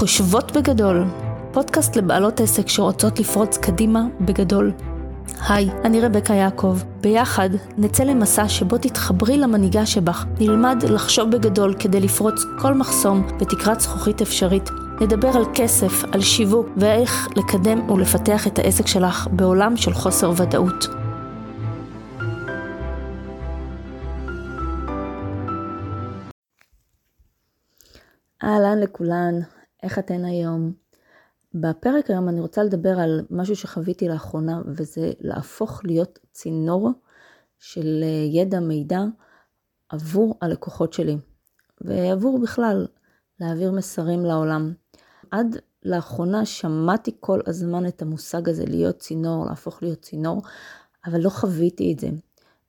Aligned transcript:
חושבות 0.00 0.52
בגדול, 0.52 1.04
פודקאסט 1.52 1.96
לבעלות 1.96 2.40
עסק 2.40 2.68
שרוצות 2.68 3.20
לפרוץ 3.20 3.58
קדימה 3.58 4.02
בגדול. 4.20 4.72
היי, 5.48 5.70
אני 5.84 6.00
רבקה 6.00 6.34
יעקב. 6.34 6.78
ביחד 7.00 7.50
נצא 7.78 8.04
למסע 8.04 8.48
שבו 8.48 8.78
תתחברי 8.78 9.38
למנהיגה 9.38 9.86
שבך, 9.86 10.26
נלמד 10.40 10.84
לחשוב 10.88 11.30
בגדול 11.30 11.74
כדי 11.78 12.00
לפרוץ 12.00 12.42
כל 12.58 12.74
מחסום 12.74 13.26
בתקרת 13.40 13.80
זכוכית 13.80 14.22
אפשרית. 14.22 14.70
נדבר 15.00 15.28
על 15.36 15.44
כסף, 15.54 16.04
על 16.12 16.20
שיווק 16.20 16.66
ואיך 16.76 17.28
לקדם 17.36 17.90
ולפתח 17.90 18.46
את 18.46 18.58
העסק 18.58 18.86
שלך 18.86 19.28
בעולם 19.32 19.76
של 19.76 19.92
חוסר 19.92 20.32
ודאות. 20.36 20.86
אהלן 28.44 28.80
לכולן, 28.80 29.34
איך 29.82 29.98
אתן 29.98 30.24
היום? 30.24 30.72
בפרק 31.54 32.10
היום 32.10 32.28
אני 32.28 32.40
רוצה 32.40 32.62
לדבר 32.62 32.98
על 32.98 33.26
משהו 33.30 33.56
שחוויתי 33.56 34.08
לאחרונה, 34.08 34.62
וזה 34.66 35.12
להפוך 35.20 35.80
להיות 35.84 36.18
צינור 36.32 36.90
של 37.58 38.00
אה, 38.02 38.40
ידע 38.40 38.60
מידע 38.60 39.00
עבור 39.88 40.38
הלקוחות 40.40 40.92
שלי, 40.92 41.16
ועבור 41.80 42.40
בכלל 42.42 42.86
להעביר 43.40 43.72
מסרים 43.72 44.24
לעולם. 44.24 44.72
עד 45.30 45.56
לאחרונה 45.82 46.46
שמעתי 46.46 47.16
כל 47.20 47.40
הזמן 47.46 47.86
את 47.86 48.02
המושג 48.02 48.48
הזה 48.48 48.64
להיות 48.66 48.98
צינור, 48.98 49.46
להפוך 49.46 49.82
להיות 49.82 50.00
צינור, 50.02 50.42
אבל 51.06 51.20
לא 51.20 51.30
חוויתי 51.30 51.92
את 51.92 51.98
זה. 51.98 52.08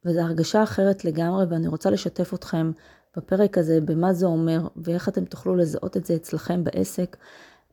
וזו 0.06 0.20
הרגשה 0.20 0.64
אחרת 0.64 1.06
לגמרי, 1.06 1.46
ואני 1.50 1.68
רוצה 1.68 1.90
לשתף 1.90 2.34
אתכם 2.34 2.72
בפרק 3.18 3.58
הזה 3.58 3.82
במה 3.82 4.14
זה 4.14 4.26
אומר, 4.26 4.68
ואיך 4.76 5.10
אתם 5.10 5.26
תוכלו 5.26 5.56
לזהות 5.56 5.98
את 5.98 6.06
זה 6.06 6.16
אצלכם 6.16 6.64
בעסק, 6.64 7.18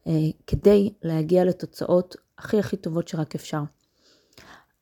אה, 0.06 0.12
כדי 0.46 0.92
להגיע 1.02 1.44
לתוצאות 1.44 2.16
הכי 2.38 2.58
הכי 2.58 2.76
טובות 2.76 3.08
שרק 3.08 3.34
אפשר. 3.34 3.62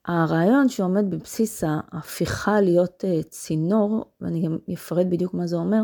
הרעיון 0.05 0.69
שעומד 0.69 1.11
בבסיס 1.11 1.65
ההפיכה 1.67 2.61
להיות 2.61 3.05
אה, 3.05 3.23
צינור, 3.23 4.05
ואני 4.21 4.43
גם 4.43 4.59
אפרט 4.73 5.07
בדיוק 5.07 5.34
מה 5.34 5.47
זה 5.47 5.57
אומר, 5.57 5.83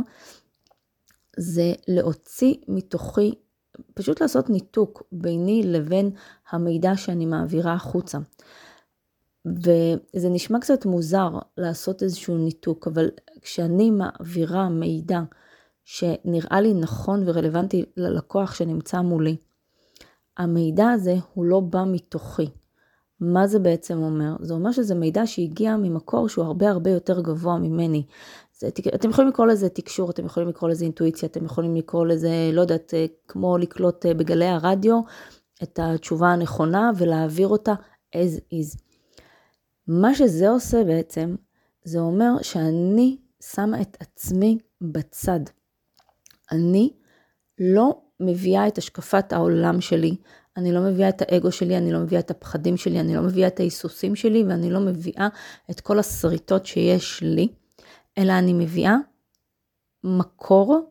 זה 1.37 1.73
להוציא 1.89 2.55
מתוכי, 2.69 3.35
פשוט 3.95 4.23
לעשות 4.23 4.51
ניתוק 4.51 5.03
ביני 5.13 5.63
לבין 5.65 6.11
המידע 6.51 6.97
שאני 6.97 7.27
מעבירה 7.27 7.73
החוצה. 7.73 8.19
וזה 9.47 10.29
נשמע 10.29 10.61
קצת 10.61 10.87
מוזר 10.87 11.31
לעשות 11.57 12.03
איזשהו 12.03 12.39
ניתוק, 12.39 12.89
אבל 12.89 13.11
כשאני 13.41 13.91
מעבירה 13.91 14.69
מידע 14.69 15.21
שנראה 15.85 16.61
לי 16.61 16.75
נכון 16.75 17.23
ורלוונטי 17.27 17.85
ללקוח 17.97 18.55
שנמצא 18.55 19.01
מולי, 19.01 19.37
המידע 20.37 20.89
הזה 20.89 21.15
הוא 21.35 21.45
לא 21.45 21.61
בא 21.61 21.85
מתוכי. 21.87 22.51
מה 23.21 23.47
זה 23.47 23.59
בעצם 23.59 24.03
אומר? 24.03 24.37
זה 24.41 24.55
אומר 24.55 24.73
שזה 24.73 24.95
מידע 24.95 25.27
שהגיע 25.27 25.77
ממקור 25.77 26.29
שהוא 26.29 26.45
הרבה 26.45 26.71
הרבה 26.71 26.91
יותר 26.91 27.21
גבוה 27.21 27.59
ממני. 27.59 28.05
זה, 28.59 28.69
אתם 28.95 29.11
יכולים 29.11 29.31
לקרוא 29.31 29.47
לזה 29.47 29.69
תקשור, 29.69 30.11
אתם 30.11 30.27
יכולים 30.27 30.49
לקרוא 30.49 30.71
לזה 30.71 30.85
אינטואיציה, 30.85 31.29
אתם 31.29 31.45
יכולים 31.45 31.77
לקרוא 31.77 32.07
לזה, 32.07 32.51
לא 32.53 32.61
יודעת, 32.61 32.95
אה, 32.95 33.07
כמו 33.29 33.59
לקלוט 33.59 34.07
אה, 34.07 34.15
בגלי 34.15 34.47
הרדיו 34.47 35.01
את 35.63 35.79
התשובה 35.83 36.29
הנכונה 36.29 36.91
ולהעביר 36.99 37.49
אותה 37.49 37.75
as 38.15 38.39
is. 38.55 38.92
מה 39.87 40.15
שזה 40.15 40.49
עושה 40.49 40.85
בעצם, 40.85 41.37
זה 41.85 41.99
אומר 41.99 42.43
שאני 42.43 43.19
שמה 43.41 43.81
את 43.81 43.97
עצמי 44.01 44.59
בצד. 44.81 45.41
אני 46.53 46.93
לא 47.59 48.01
מביאה 48.21 48.69
את 48.69 48.79
השקפת 48.79 49.33
העולם 49.33 49.81
שלי, 49.81 50.17
אני 50.57 50.73
לא 50.73 50.81
מביאה 50.81 51.09
את 51.09 51.23
האגו 51.23 51.53
שלי, 51.53 51.77
אני 51.77 51.93
לא 51.93 51.99
מביאה 51.99 52.21
את 52.21 52.31
הפחדים 52.31 52.77
שלי, 52.77 53.01
אני 53.01 53.15
לא 53.15 53.23
מביאה 53.23 53.49
את 53.49 53.61
ההיסוסים 53.61 54.17
שלי, 54.17 54.45
ואני 54.45 54.71
לא 54.71 54.81
מביאה 54.81 55.29
את 55.71 55.81
כל 55.81 55.99
השריטות 55.99 56.67
שיש 56.67 57.23
לי, 57.23 57.49
אלא 58.19 58.33
אני 58.33 58.53
מביאה 58.53 58.97
מקור 60.05 60.91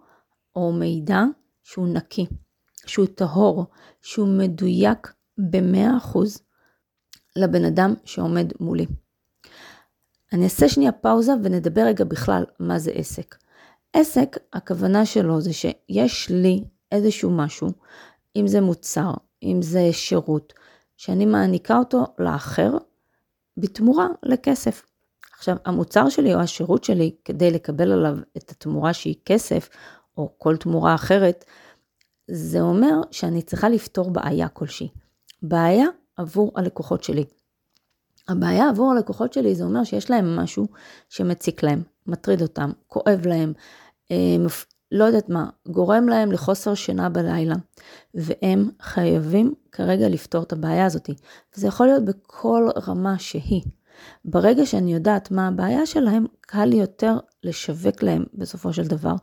או 0.55 0.71
מידע 0.71 1.23
שהוא 1.63 1.87
נקי, 1.87 2.25
שהוא 2.85 3.07
טהור, 3.15 3.65
שהוא 4.01 4.27
מדויק 4.27 5.13
ב-100%, 5.37 6.17
לבן 7.35 7.65
אדם 7.65 7.93
שעומד 8.05 8.53
מולי. 8.59 8.85
אני 10.33 10.43
אעשה 10.43 10.69
שנייה 10.69 10.91
פאוזה 10.91 11.33
ונדבר 11.43 11.81
רגע 11.81 12.05
בכלל 12.05 12.43
מה 12.59 12.79
זה 12.79 12.91
עסק. 12.91 13.35
עסק, 13.93 14.37
הכוונה 14.53 15.05
שלו 15.05 15.41
זה 15.41 15.53
שיש 15.53 16.29
לי 16.29 16.63
איזשהו 16.91 17.31
משהו, 17.31 17.67
אם 18.35 18.47
זה 18.47 18.61
מוצר, 18.61 19.11
אם 19.43 19.61
זה 19.61 19.89
שירות, 19.91 20.53
שאני 20.97 21.25
מעניקה 21.25 21.77
אותו 21.77 22.05
לאחר 22.19 22.77
בתמורה 23.57 24.07
לכסף. 24.23 24.85
עכשיו, 25.37 25.57
המוצר 25.65 26.09
שלי 26.09 26.33
או 26.33 26.39
השירות 26.39 26.83
שלי, 26.83 27.15
כדי 27.25 27.51
לקבל 27.51 27.91
עליו 27.91 28.17
את 28.37 28.49
התמורה 28.51 28.93
שהיא 28.93 29.15
כסף, 29.25 29.69
או 30.17 30.33
כל 30.37 30.57
תמורה 30.57 30.95
אחרת, 30.95 31.45
זה 32.27 32.61
אומר 32.61 33.01
שאני 33.11 33.41
צריכה 33.41 33.69
לפתור 33.69 34.11
בעיה 34.11 34.47
כלשהי. 34.47 34.89
בעיה 35.41 35.85
עבור 36.21 36.51
הלקוחות 36.55 37.03
שלי. 37.03 37.23
הבעיה 38.27 38.69
עבור 38.69 38.91
הלקוחות 38.91 39.33
שלי 39.33 39.55
זה 39.55 39.63
אומר 39.63 39.83
שיש 39.83 40.09
להם 40.09 40.35
משהו 40.35 40.67
שמציק 41.09 41.63
להם, 41.63 41.83
מטריד 42.07 42.41
אותם, 42.41 42.71
כואב 42.87 43.21
להם, 43.25 43.53
אה, 44.11 44.35
לא 44.91 45.03
יודעת 45.03 45.29
מה, 45.29 45.49
גורם 45.67 46.09
להם 46.09 46.31
לחוסר 46.31 46.73
שינה 46.73 47.09
בלילה, 47.09 47.55
והם 48.13 48.69
חייבים 48.81 49.53
כרגע 49.71 50.09
לפתור 50.09 50.43
את 50.43 50.53
הבעיה 50.53 50.85
הזאת. 50.85 51.09
וזה 51.55 51.67
יכול 51.67 51.87
להיות 51.87 52.05
בכל 52.05 52.69
רמה 52.87 53.19
שהיא. 53.19 53.61
ברגע 54.25 54.65
שאני 54.65 54.93
יודעת 54.93 55.31
מה 55.31 55.47
הבעיה 55.47 55.85
שלהם, 55.85 56.25
קל 56.41 56.65
לי 56.65 56.75
יותר 56.75 57.17
לשווק 57.43 58.03
להם 58.03 58.23
בסופו 58.33 58.73
של 58.73 58.87
דבר 58.87 59.15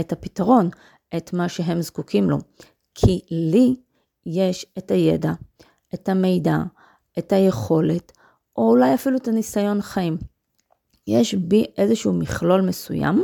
את 0.00 0.12
הפתרון, 0.12 0.70
את 1.16 1.32
מה 1.32 1.48
שהם 1.48 1.82
זקוקים 1.82 2.30
לו. 2.30 2.38
כי 2.94 3.20
לי 3.30 3.76
יש 4.26 4.66
את 4.78 4.90
הידע, 4.90 5.32
את 5.94 6.08
המידע, 6.08 6.58
את 7.18 7.32
היכולת, 7.32 8.12
או 8.56 8.70
אולי 8.70 8.94
אפילו 8.94 9.16
את 9.16 9.28
הניסיון 9.28 9.82
חיים. 9.82 10.18
יש 11.06 11.34
בי 11.34 11.64
איזשהו 11.78 12.12
מכלול 12.12 12.60
מסוים 12.60 13.22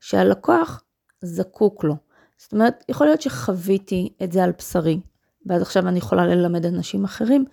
שהלקוח 0.00 0.82
זקוק 1.22 1.84
לו. 1.84 1.96
זאת 2.38 2.52
אומרת, 2.52 2.84
יכול 2.88 3.06
להיות 3.06 3.22
שחוויתי 3.22 4.12
את 4.22 4.32
זה 4.32 4.44
על 4.44 4.52
בשרי, 4.58 5.00
ואז 5.46 5.62
עכשיו 5.62 5.88
אני 5.88 5.98
יכולה 5.98 6.26
ללמד 6.26 6.66
אנשים 6.66 7.04
אחרים, 7.04 7.44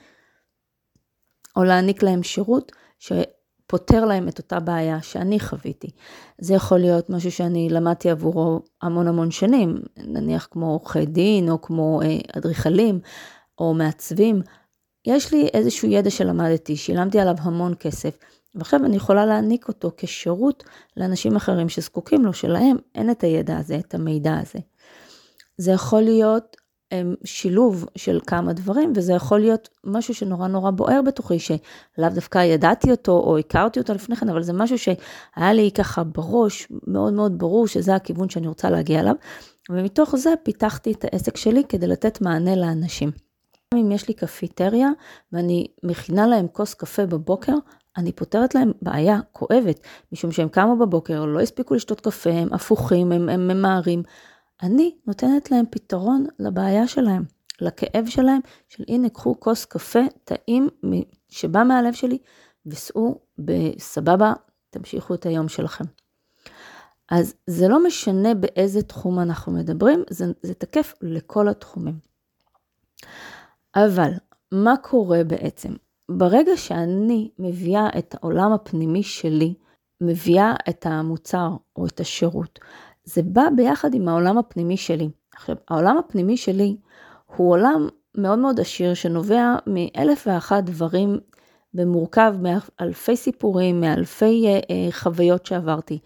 או 1.55 1.63
להעניק 1.63 2.03
להם 2.03 2.23
שירות 2.23 2.71
שפותר 2.99 4.05
להם 4.05 4.27
את 4.27 4.37
אותה 4.37 4.59
בעיה 4.59 5.01
שאני 5.01 5.39
חוויתי. 5.39 5.87
זה 6.37 6.53
יכול 6.53 6.79
להיות 6.79 7.09
משהו 7.09 7.31
שאני 7.31 7.69
למדתי 7.69 8.09
עבורו 8.09 8.59
המון 8.81 9.07
המון 9.07 9.31
שנים, 9.31 9.75
נניח 9.97 10.47
כמו 10.51 10.71
עורכי 10.71 11.05
דין, 11.05 11.49
או 11.49 11.61
כמו 11.61 12.01
אה, 12.01 12.17
אדריכלים, 12.37 12.99
או 13.59 13.73
מעצבים. 13.73 14.41
יש 15.05 15.33
לי 15.33 15.49
איזשהו 15.53 15.87
ידע 15.87 16.09
שלמדתי, 16.09 16.75
שילמתי 16.75 17.19
עליו 17.19 17.35
המון 17.39 17.73
כסף, 17.79 18.17
ועכשיו 18.55 18.85
אני 18.85 18.95
יכולה 18.95 19.25
להעניק 19.25 19.67
אותו 19.67 19.91
כשירות 19.97 20.63
לאנשים 20.97 21.35
אחרים 21.35 21.69
שזקוקים 21.69 22.25
לו, 22.25 22.33
שלהם 22.33 22.77
אין 22.95 23.11
את 23.11 23.23
הידע 23.23 23.57
הזה, 23.57 23.75
את 23.75 23.93
המידע 23.95 24.37
הזה. 24.39 24.59
זה 25.57 25.71
יכול 25.71 26.01
להיות 26.01 26.57
הם, 26.91 27.15
שילוב 27.23 27.85
של 27.95 28.19
כמה 28.27 28.53
דברים, 28.53 28.93
וזה 28.95 29.13
יכול 29.13 29.39
להיות 29.39 29.69
משהו 29.83 30.13
שנורא 30.13 30.47
נורא 30.47 30.71
בוער 30.71 31.01
בתוכי, 31.01 31.39
שלאו 31.39 32.09
דווקא 32.13 32.37
ידעתי 32.37 32.91
אותו 32.91 33.11
או 33.11 33.37
הכרתי 33.37 33.79
אותו 33.79 33.93
לפני 33.93 34.15
כן, 34.15 34.29
אבל 34.29 34.43
זה 34.43 34.53
משהו 34.53 34.77
שהיה 34.77 35.53
לי 35.53 35.71
ככה 35.71 36.03
בראש, 36.03 36.67
מאוד 36.87 37.13
מאוד 37.13 37.37
ברור 37.37 37.67
שזה 37.67 37.95
הכיוון 37.95 38.29
שאני 38.29 38.47
רוצה 38.47 38.69
להגיע 38.69 38.99
אליו, 38.99 39.15
ומתוך 39.69 40.15
זה 40.15 40.33
פיתחתי 40.43 40.91
את 40.91 41.05
העסק 41.05 41.37
שלי 41.37 41.63
כדי 41.69 41.87
לתת 41.87 42.21
מענה 42.21 42.55
לאנשים. 42.55 43.11
אם 43.77 43.91
יש 43.91 44.07
לי 44.07 44.13
קפיטריה 44.13 44.89
ואני 45.31 45.67
מכינה 45.83 46.27
להם 46.27 46.47
כוס 46.47 46.73
קפה 46.73 47.05
בבוקר, 47.05 47.53
אני 47.97 48.11
פותרת 48.11 48.55
להם 48.55 48.71
בעיה 48.81 49.19
כואבת, 49.31 49.79
משום 50.11 50.31
שהם 50.31 50.49
קמו 50.49 50.77
בבוקר, 50.77 51.25
לא 51.25 51.39
הספיקו 51.39 51.73
לשתות 51.73 52.01
קפה, 52.01 52.29
הם 52.29 52.53
הפוכים, 52.53 53.11
הם, 53.11 53.29
הם 53.29 53.47
ממהרים. 53.47 54.03
אני 54.63 54.95
נותנת 55.07 55.51
להם 55.51 55.65
פתרון 55.71 56.25
לבעיה 56.39 56.87
שלהם, 56.87 57.23
לכאב 57.61 58.05
שלהם, 58.07 58.39
של 58.69 58.83
הנה, 58.87 59.09
קחו 59.09 59.39
כוס 59.39 59.65
קפה 59.65 59.99
טעים 60.23 60.69
שבא 61.29 61.63
מהלב 61.63 61.93
שלי, 61.93 62.17
וסעו 62.65 63.19
בסבבה, 63.37 64.33
תמשיכו 64.69 65.13
את 65.13 65.25
היום 65.25 65.47
שלכם. 65.47 65.83
אז 67.11 67.33
זה 67.47 67.67
לא 67.67 67.83
משנה 67.83 68.33
באיזה 68.33 68.81
תחום 68.81 69.19
אנחנו 69.19 69.51
מדברים, 69.51 70.03
זה, 70.09 70.25
זה 70.41 70.53
תקף 70.53 70.93
לכל 71.01 71.47
התחומים. 71.47 71.99
אבל 73.75 74.11
מה 74.51 74.73
קורה 74.81 75.23
בעצם? 75.23 75.73
ברגע 76.09 76.57
שאני 76.57 77.31
מביאה 77.39 77.87
את 77.97 78.15
העולם 78.15 78.51
הפנימי 78.51 79.03
שלי, 79.03 79.53
מביאה 80.01 80.53
את 80.69 80.85
המוצר 80.85 81.49
או 81.75 81.85
את 81.85 81.99
השירות, 81.99 82.59
זה 83.03 83.21
בא 83.23 83.43
ביחד 83.55 83.93
עם 83.93 84.07
העולם 84.07 84.37
הפנימי 84.37 84.77
שלי. 84.77 85.09
עכשיו, 85.35 85.55
העולם 85.69 85.97
הפנימי 85.97 86.37
שלי 86.37 86.75
הוא 87.35 87.51
עולם 87.51 87.87
מאוד 88.17 88.39
מאוד 88.39 88.59
עשיר 88.59 88.93
שנובע 88.93 89.55
מאלף 89.67 90.27
ואחת 90.27 90.63
דברים 90.63 91.19
ומורכב 91.73 92.35
מאלפי 92.41 93.15
סיפורים, 93.15 93.81
מאלפי 93.81 94.47
אה, 94.47 94.59
אה, 94.69 94.91
חוויות 94.91 95.45
שעברתי. 95.45 95.99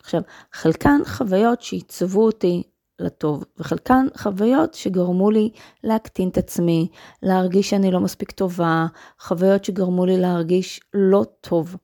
עכשיו, 0.00 0.20
חלקן 0.52 1.00
חוויות 1.04 1.62
שעיצבו 1.62 2.24
אותי 2.24 2.62
לטוב, 3.00 3.44
וחלקן 3.58 4.06
חוויות 4.16 4.74
שגרמו 4.74 5.30
לי 5.30 5.50
להקטין 5.84 6.28
את 6.28 6.38
עצמי, 6.38 6.88
להרגיש 7.22 7.70
שאני 7.70 7.90
לא 7.90 8.00
מספיק 8.00 8.30
טובה, 8.30 8.86
חוויות 9.20 9.64
שגרמו 9.64 10.06
לי 10.06 10.16
להרגיש 10.16 10.80
לא 10.94 11.24
טוב. 11.40 11.76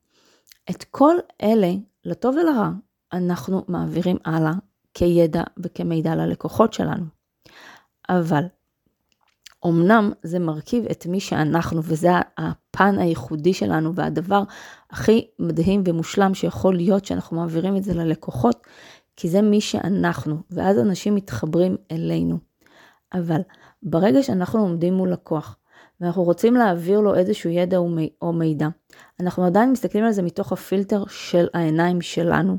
את 0.69 0.83
כל 0.83 1.15
אלה, 1.41 1.71
לטוב 2.05 2.35
ולרע, 2.35 2.69
אנחנו 3.13 3.63
מעבירים 3.67 4.17
הלאה 4.25 4.53
כידע 4.93 5.43
וכמידע 5.63 6.15
ללקוחות 6.15 6.73
שלנו. 6.73 7.05
אבל 8.09 8.43
אמנם 9.65 10.11
זה 10.23 10.39
מרכיב 10.39 10.85
את 10.91 11.05
מי 11.05 11.19
שאנחנו, 11.19 11.81
וזה 11.83 12.09
הפן 12.37 12.99
הייחודי 12.99 13.53
שלנו, 13.53 13.95
והדבר 13.95 14.43
הכי 14.91 15.27
מדהים 15.39 15.83
ומושלם 15.85 16.33
שיכול 16.33 16.75
להיות 16.75 17.05
שאנחנו 17.05 17.37
מעבירים 17.37 17.77
את 17.77 17.83
זה 17.83 17.93
ללקוחות, 17.93 18.67
כי 19.17 19.29
זה 19.29 19.41
מי 19.41 19.61
שאנחנו, 19.61 20.37
ואז 20.51 20.79
אנשים 20.79 21.15
מתחברים 21.15 21.75
אלינו. 21.91 22.37
אבל 23.13 23.41
ברגע 23.83 24.23
שאנחנו 24.23 24.59
עומדים 24.59 24.93
מול 24.93 25.11
לקוח, 25.11 25.57
ואנחנו 26.01 26.23
רוצים 26.23 26.53
להעביר 26.53 26.99
לו 26.99 27.15
איזשהו 27.15 27.49
ידע 27.49 27.77
או 28.21 28.33
מידע, 28.33 28.67
אנחנו 29.19 29.45
עדיין 29.45 29.71
מסתכלים 29.71 30.03
על 30.05 30.11
זה 30.11 30.21
מתוך 30.21 30.51
הפילטר 30.51 31.03
של 31.09 31.47
העיניים 31.53 32.01
שלנו, 32.01 32.57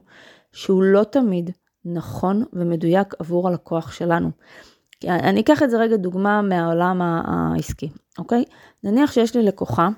שהוא 0.52 0.82
לא 0.82 1.04
תמיד 1.04 1.50
נכון 1.84 2.44
ומדויק 2.52 3.14
עבור 3.18 3.48
הלקוח 3.48 3.92
שלנו. 3.92 4.30
אני 5.04 5.40
אקח 5.40 5.62
את 5.62 5.70
זה 5.70 5.78
רגע 5.78 5.96
דוגמה 5.96 6.42
מהעולם 6.42 7.02
העסקי, 7.02 7.90
אוקיי? 8.18 8.44
נניח 8.84 9.12
שיש 9.12 9.36
לי 9.36 9.42
לקוחה 9.42 9.88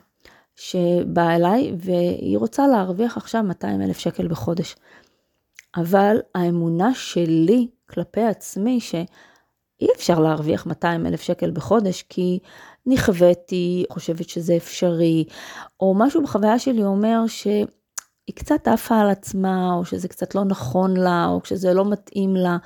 שבאה 0.57 1.37
אליי 1.37 1.73
והיא 1.79 2.39
רוצה 2.39 2.67
להרוויח 2.67 3.17
עכשיו 3.17 3.43
200 3.43 3.83
אלף 3.83 3.99
שקל 3.99 4.29
בחודש. 4.29 4.77
אבל 5.77 6.17
האמונה 6.35 6.95
שלי 6.95 7.69
כלפי 7.91 8.23
עצמי 8.23 8.81
שאי 8.81 9.89
אפשר 9.97 10.21
להרוויח 10.21 10.67
200 10.67 11.07
אלף 11.07 11.21
שקל 11.21 11.51
בחודש 11.51 12.03
כי 12.09 12.39
נכוויתי, 12.87 13.85
חושבת 13.91 14.29
שזה 14.29 14.57
אפשרי, 14.57 15.25
או 15.81 15.95
משהו 15.97 16.23
בחוויה 16.23 16.59
שלי 16.59 16.85
אומר 16.85 17.27
שהיא 17.27 17.67
קצת 18.35 18.69
עפה 18.69 19.01
על 19.01 19.11
עצמה, 19.11 19.75
או 19.75 19.85
שזה 19.85 20.09
קצת 20.09 20.35
לא 20.35 20.45
נכון 20.45 20.97
לה, 20.97 21.27
או 21.27 21.41
שזה 21.45 21.75
לא 21.75 21.91
מתאים 21.91 22.37
לה. 22.37 22.57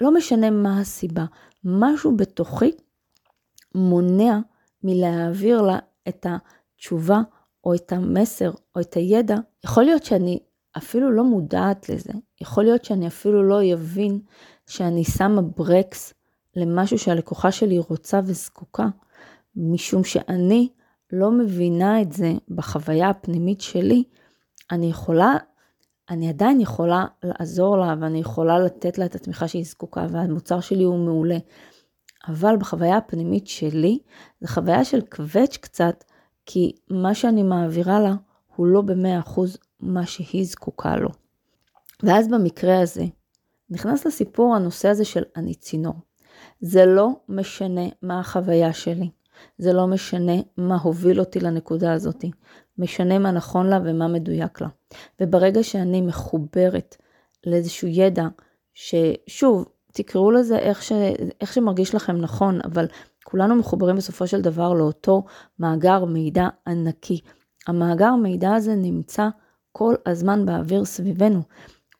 לא 0.00 0.14
משנה 0.14 0.50
מה 0.50 0.80
הסיבה, 0.80 1.24
משהו 1.64 2.16
בתוכי 2.16 2.70
מונע 3.74 4.38
מלהעביר 4.82 5.62
לה 5.62 5.78
את 6.08 6.26
התשובה 6.28 7.20
או 7.64 7.74
את 7.74 7.92
המסר 7.92 8.50
או 8.76 8.80
את 8.80 8.94
הידע. 8.94 9.36
יכול 9.64 9.84
להיות 9.84 10.04
שאני 10.04 10.38
אפילו 10.76 11.10
לא 11.10 11.24
מודעת 11.24 11.88
לזה, 11.88 12.12
יכול 12.40 12.64
להיות 12.64 12.84
שאני 12.84 13.06
אפילו 13.06 13.42
לא 13.42 13.72
אבין 13.72 14.20
שאני 14.66 15.04
שמה 15.04 15.42
ברקס 15.42 16.14
למשהו 16.56 16.98
שהלקוחה 16.98 17.52
שלי 17.52 17.78
רוצה 17.78 18.20
וזקוקה, 18.24 18.86
משום 19.56 20.04
שאני 20.04 20.68
לא 21.12 21.30
מבינה 21.30 22.02
את 22.02 22.12
זה 22.12 22.32
בחוויה 22.48 23.08
הפנימית 23.08 23.60
שלי, 23.60 24.04
אני 24.70 24.90
יכולה 24.90 25.36
אני 26.10 26.28
עדיין 26.28 26.60
יכולה 26.60 27.04
לעזור 27.22 27.78
לה 27.78 27.94
ואני 28.00 28.18
יכולה 28.18 28.58
לתת 28.58 28.98
לה 28.98 29.04
את 29.04 29.14
התמיכה 29.14 29.48
שהיא 29.48 29.64
זקוקה 29.64 30.06
והמוצר 30.10 30.60
שלי 30.60 30.84
הוא 30.84 30.98
מעולה. 30.98 31.38
אבל 32.28 32.56
בחוויה 32.56 32.96
הפנימית 32.96 33.46
שלי, 33.46 33.98
זו 34.40 34.48
חוויה 34.48 34.84
של 34.84 35.00
קווץ' 35.00 35.56
קצת, 35.56 36.04
כי 36.46 36.72
מה 36.90 37.14
שאני 37.14 37.42
מעבירה 37.42 38.00
לה 38.00 38.14
הוא 38.56 38.66
לא 38.66 38.80
במאה 38.80 39.18
אחוז 39.18 39.56
מה 39.80 40.06
שהיא 40.06 40.44
זקוקה 40.44 40.96
לו. 40.96 41.08
ואז 42.02 42.28
במקרה 42.28 42.80
הזה, 42.80 43.04
נכנס 43.70 44.06
לסיפור 44.06 44.56
הנושא 44.56 44.88
הזה 44.88 45.04
של 45.04 45.22
אני 45.36 45.54
צינור. 45.54 45.94
זה 46.60 46.86
לא 46.86 47.08
משנה 47.28 47.84
מה 48.02 48.20
החוויה 48.20 48.72
שלי, 48.72 49.10
זה 49.58 49.72
לא 49.72 49.86
משנה 49.86 50.32
מה 50.56 50.76
הוביל 50.82 51.20
אותי 51.20 51.40
לנקודה 51.40 51.92
הזאתי. 51.92 52.30
משנה 52.78 53.18
מה 53.18 53.30
נכון 53.30 53.66
לה 53.66 53.78
ומה 53.84 54.08
מדויק 54.08 54.60
לה. 54.60 54.68
וברגע 55.20 55.62
שאני 55.62 56.00
מחוברת 56.00 56.96
לאיזשהו 57.46 57.88
ידע, 57.88 58.26
ששוב, 58.74 59.64
תקראו 59.92 60.30
לזה 60.30 60.58
איך, 60.58 60.82
ש, 60.82 60.92
איך 61.40 61.52
שמרגיש 61.52 61.94
לכם 61.94 62.16
נכון, 62.16 62.60
אבל 62.64 62.86
כולנו 63.24 63.54
מחוברים 63.54 63.96
בסופו 63.96 64.26
של 64.26 64.40
דבר 64.40 64.74
לאותו 64.74 65.24
מאגר 65.58 66.04
מידע 66.04 66.48
ענקי. 66.66 67.20
המאגר 67.66 68.14
מידע 68.14 68.54
הזה 68.54 68.74
נמצא 68.74 69.28
כל 69.72 69.94
הזמן 70.06 70.46
באוויר 70.46 70.84
סביבנו. 70.84 71.42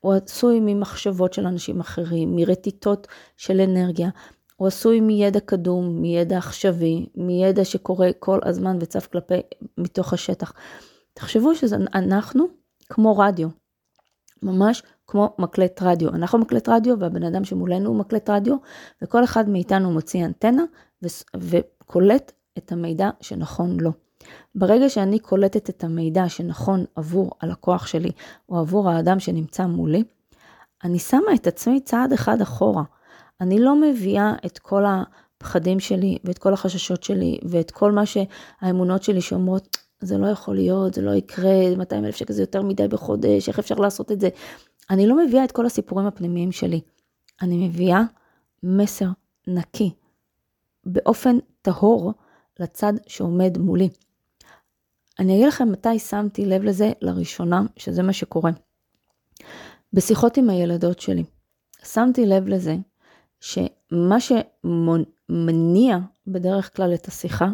הוא 0.01 0.15
עשוי 0.15 0.61
ממחשבות 0.61 1.33
של 1.33 1.47
אנשים 1.47 1.81
אחרים, 1.81 2.37
מרטיטות 2.37 3.07
של 3.37 3.61
אנרגיה, 3.61 4.09
הוא 4.57 4.69
עשוי 4.69 5.01
מידע 5.01 5.41
קדום, 5.41 6.03
מידע 6.03 6.39
עכשווי, 6.39 7.07
מידע 7.15 7.65
שקורה 7.65 8.11
כל 8.19 8.39
הזמן 8.45 8.79
וצף 8.81 9.07
כלפי, 9.07 9.41
מתוך 9.79 10.13
השטח. 10.13 10.53
תחשבו 11.15 11.55
שאנחנו 11.55 12.47
כמו 12.89 13.19
רדיו, 13.19 13.49
ממש 14.43 14.83
כמו 15.07 15.35
מקלט 15.39 15.83
רדיו. 15.83 16.09
אנחנו 16.09 16.39
מקלט 16.39 16.69
רדיו 16.69 17.01
והבן 17.01 17.23
אדם 17.23 17.45
שמולנו 17.45 17.89
הוא 17.89 17.99
מקלט 17.99 18.31
רדיו, 18.31 18.57
וכל 19.03 19.25
אחד 19.25 19.49
מאיתנו 19.49 19.93
מוציא 19.93 20.25
אנטנה 20.25 20.65
וקולט 21.37 22.33
את 22.59 22.73
המידע 22.73 23.11
שנכון 23.21 23.81
לו. 23.81 23.93
ברגע 24.55 24.89
שאני 24.89 25.19
קולטת 25.19 25.71
את 25.71 25.85
המידע 25.85 26.29
שנכון 26.29 26.85
עבור 26.97 27.31
הלקוח 27.41 27.87
שלי 27.87 28.11
או 28.49 28.59
עבור 28.59 28.91
האדם 28.91 29.21
שנמצא 29.21 29.67
מולי, 29.67 30.05
אני 30.85 30.99
שמה 30.99 31.35
את 31.35 31.47
עצמי 31.47 31.81
צעד 31.81 32.13
אחד 32.13 32.41
אחורה. 32.41 32.83
אני 33.41 33.61
לא 33.61 33.81
מביאה 33.81 34.33
את 34.47 34.59
כל 34.59 34.85
הפחדים 34.87 35.81
שלי 35.81 36.19
ואת 36.25 36.39
כל 36.39 36.53
החששות 36.53 37.03
שלי 37.03 37.39
ואת 37.43 37.71
כל 37.71 37.93
מה 37.93 38.03
שהאמונות 38.07 39.03
שלי 39.03 39.21
שאומרות, 39.21 39.77
זה 40.01 40.19
לא 40.19 40.27
יכול 40.27 40.55
להיות, 40.55 40.95
זה 40.95 41.03
לא 41.03 41.11
יקרה, 41.11 41.77
200 41.77 42.05
אלף 42.05 42.17
שקל 42.17 42.33
זה 42.33 42.43
יותר 42.43 42.63
מדי 42.63 42.89
בחודש, 42.89 43.49
איך 43.49 43.59
אפשר 43.59 43.75
לעשות 43.75 44.13
את 44.13 44.21
זה? 44.21 44.29
אני 44.91 45.07
לא 45.07 45.27
מביאה 45.27 45.45
את 45.45 45.53
כל 45.53 45.67
הסיפורים 45.67 46.07
הפנימיים 46.07 46.53
שלי. 46.53 46.81
אני 47.43 47.69
מביאה 47.69 48.03
מסר 48.63 49.09
נקי, 49.47 49.91
באופן 50.85 51.39
טהור, 51.63 52.13
לצד 52.61 52.93
שעומד 53.07 53.59
מולי. 53.59 53.89
אני 55.23 55.35
אגיד 55.35 55.47
לכם 55.47 55.73
מתי 55.73 55.99
שמתי 55.99 56.47
לב 56.47 56.63
לזה 56.63 56.93
לראשונה, 57.01 57.63
שזה 57.77 58.03
מה 58.03 58.13
שקורה. 58.13 58.51
בשיחות 59.93 60.37
עם 60.37 60.51
הילדות 60.51 61.01
שלי, 61.01 61.25
שמתי 61.85 62.27
לב 62.27 62.49
לזה 62.49 62.77
שמה 63.41 64.17
שמניע 64.21 65.99
בדרך 66.27 66.77
כלל 66.77 66.95
את 66.95 67.07
השיחה, 67.07 67.49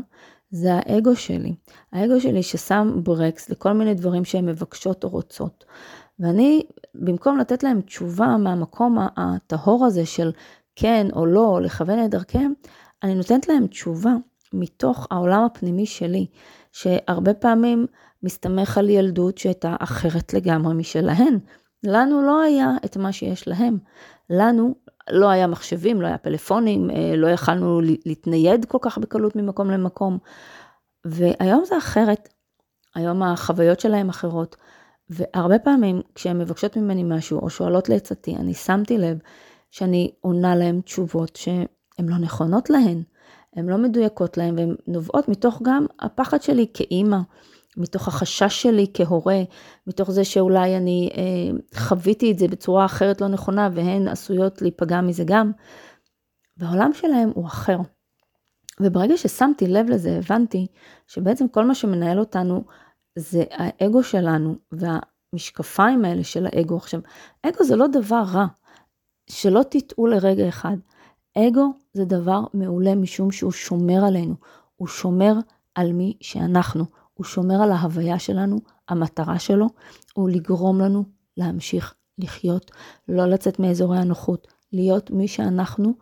זה 0.51 0.75
האגו 0.75 1.17
שלי. 1.17 1.55
האגו 1.93 2.21
שלי 2.21 2.43
ששם 2.43 3.01
ברקס 3.03 3.51
לכל 3.51 3.73
מיני 3.73 3.95
דברים 3.95 4.25
שהן 4.25 4.47
מבקשות 4.47 5.05
או 5.05 5.09
רוצות. 5.09 5.65
ואני, 6.19 6.63
במקום 6.95 7.39
לתת 7.39 7.63
להם 7.63 7.81
תשובה 7.81 8.37
מהמקום 8.37 8.99
הטהור 9.17 9.87
הזה 9.87 10.07
של 10.07 10.33
כן 10.77 11.07
או 11.13 11.27
לא, 11.27 11.61
לכוון 11.63 12.05
את 12.05 12.11
דרכיהם, 12.11 12.53
אני 13.03 13.15
נותנת 13.15 13.49
להם 13.49 13.67
תשובה 13.67 14.13
מתוך 14.53 15.07
העולם 15.11 15.45
הפנימי 15.45 15.87
שלי, 15.87 16.27
שהרבה 16.73 17.35
פעמים 17.35 17.87
מסתמך 18.23 18.79
על 18.79 18.91
ילדות 18.91 19.39
שהייתה 19.39 19.77
אחרת 19.81 20.35
לגמרי 20.35 20.75
משלהן. 20.75 21.39
לנו 21.85 22.23
לא 22.23 22.41
היה 22.43 22.71
את 22.85 22.97
מה 22.97 23.13
שיש 23.13 23.49
להם. 23.49 23.79
לנו 24.31 24.75
לא 25.11 25.31
היה 25.31 25.47
מחשבים, 25.47 26.03
לא 26.03 26.07
היה 26.07 26.19
פלאפונים, 26.19 26.91
אה, 26.91 27.17
לא 27.17 27.27
יכלנו 27.27 27.81
להתנייד 28.07 28.65
כל 28.65 28.79
כך 28.81 28.99
בקלות 28.99 29.37
ממקום 29.37 29.71
למקום. 29.71 30.19
והיום 31.05 31.65
זה 31.65 31.79
אחרת, 31.79 32.29
היום 32.95 33.23
החוויות 33.23 33.81
שלהם 33.81 34.09
אחרות. 34.09 34.57
והרבה 35.11 35.59
פעמים 35.59 36.01
כשהן 36.15 36.39
מבקשות 36.39 36.77
ממני 36.77 37.05
משהו 37.05 37.39
או 37.41 37.51
שואלות 37.51 37.89
לעצתי, 37.89 38.37
אני 38.37 38.55
שמתי 38.55 38.99
לב 38.99 39.19
שאני 39.71 40.11
עונה 40.21 40.57
להם 40.57 40.81
תשובות 40.81 41.37
שהן 41.37 41.67
לא 42.09 42.19
נכונות 42.19 42.71
להן, 42.71 43.03
הן 43.59 43.67
לא 43.67 43.79
מדויקות 43.79 44.37
להן 44.37 44.59
והן 44.59 44.75
נובעות 44.87 45.29
מתוך 45.29 45.61
גם 45.63 45.87
הפחד 46.01 46.43
שלי 46.43 46.67
כאימא. 46.75 47.19
מתוך 47.77 48.09
החשש 48.09 48.63
שלי 48.63 48.87
כהורה, 48.95 49.43
מתוך 49.87 50.11
זה 50.11 50.25
שאולי 50.25 50.77
אני 50.77 51.11
אה, 51.17 51.79
חוויתי 51.81 52.33
את 52.33 52.39
זה 52.39 52.49
בצורה 52.49 52.85
אחרת 52.85 53.21
לא 53.21 53.29
נכונה 53.29 53.69
והן 53.75 54.09
עשויות 54.09 54.63
להיפגע 54.63 55.01
מזה 55.01 55.25
גם. 55.27 55.53
והעולם 56.57 56.91
שלהם 56.93 57.31
הוא 57.35 57.47
אחר. 57.47 57.79
וברגע 58.81 59.17
ששמתי 59.17 59.67
לב 59.67 59.87
לזה, 59.91 60.19
הבנתי 60.19 60.67
שבעצם 61.07 61.49
כל 61.49 61.65
מה 61.65 61.75
שמנהל 61.75 62.19
אותנו 62.19 62.65
זה 63.19 63.45
האגו 63.51 64.03
שלנו 64.03 64.55
והמשקפיים 64.73 66.05
האלה 66.05 66.25
של 66.25 66.47
האגו. 66.47 66.77
עכשיו, 66.77 67.01
אגו 67.43 67.65
זה 67.65 67.77
לא 67.77 67.87
דבר 67.87 68.23
רע, 68.33 68.47
שלא 69.31 69.63
תטעו 69.71 70.07
לרגע 70.07 70.49
אחד. 70.49 70.77
אגו 71.39 71.73
זה 71.93 72.05
דבר 72.05 72.41
מעולה 72.55 72.95
משום 72.95 73.31
שהוא 73.33 73.53
שומר 73.53 74.05
עלינו, 74.05 74.35
הוא 74.77 74.89
שומר 74.89 75.35
על 75.75 75.93
מי 75.93 76.17
שאנחנו, 76.21 76.85
הוא 77.15 77.25
שומר 77.25 77.63
על 77.63 77.73
ההוויה 77.73 78.19
שלנו, 78.19 78.59
המטרה 78.89 79.39
שלו 79.39 79.67
הוא 80.15 80.31
לגרום 80.31 80.81
לנו 80.81 81.05
להמשיך 81.37 81.95
לחיות, 82.19 82.71
לא 83.09 83.27
לצאת 83.27 83.59
מאזורי 83.59 83.99
הנוחות, 83.99 84.47
להיות 84.73 85.11
מי 85.11 85.29
שאנחנו 85.29 85.93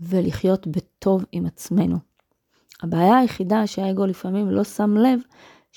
ולחיות 0.00 0.66
בטוב 0.66 1.24
עם 1.32 1.46
עצמנו. 1.46 1.96
הבעיה 2.82 3.18
היחידה 3.18 3.66
שהאגו 3.66 4.06
לפעמים 4.06 4.50
לא 4.50 4.64
שם 4.64 4.96
לב, 4.96 5.20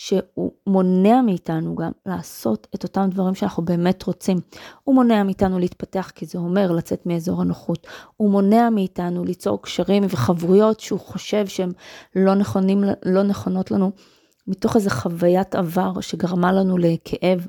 שהוא 0.01 0.51
מונע 0.67 1.21
מאיתנו 1.21 1.75
גם 1.75 1.91
לעשות 2.05 2.67
את 2.75 2.83
אותם 2.83 3.09
דברים 3.09 3.35
שאנחנו 3.35 3.65
באמת 3.65 4.03
רוצים. 4.03 4.37
הוא 4.83 4.95
מונע 4.95 5.23
מאיתנו 5.23 5.59
להתפתח, 5.59 6.11
כי 6.15 6.25
זה 6.25 6.37
אומר 6.37 6.71
לצאת 6.71 7.05
מאזור 7.05 7.41
הנוחות. 7.41 7.87
הוא 8.17 8.29
מונע 8.31 8.69
מאיתנו 8.69 9.23
ליצור 9.23 9.61
קשרים 9.61 10.03
וחברויות 10.09 10.79
שהוא 10.79 10.99
חושב 10.99 11.47
שהן 11.47 11.71
לא, 12.15 12.35
נכונים, 12.35 12.83
לא 13.05 13.23
נכונות 13.23 13.71
לנו, 13.71 13.91
מתוך 14.47 14.75
איזו 14.75 14.89
חוויית 14.89 15.55
עבר 15.55 16.01
שגרמה 16.01 16.51
לנו 16.51 16.77
לכאב. 16.77 17.47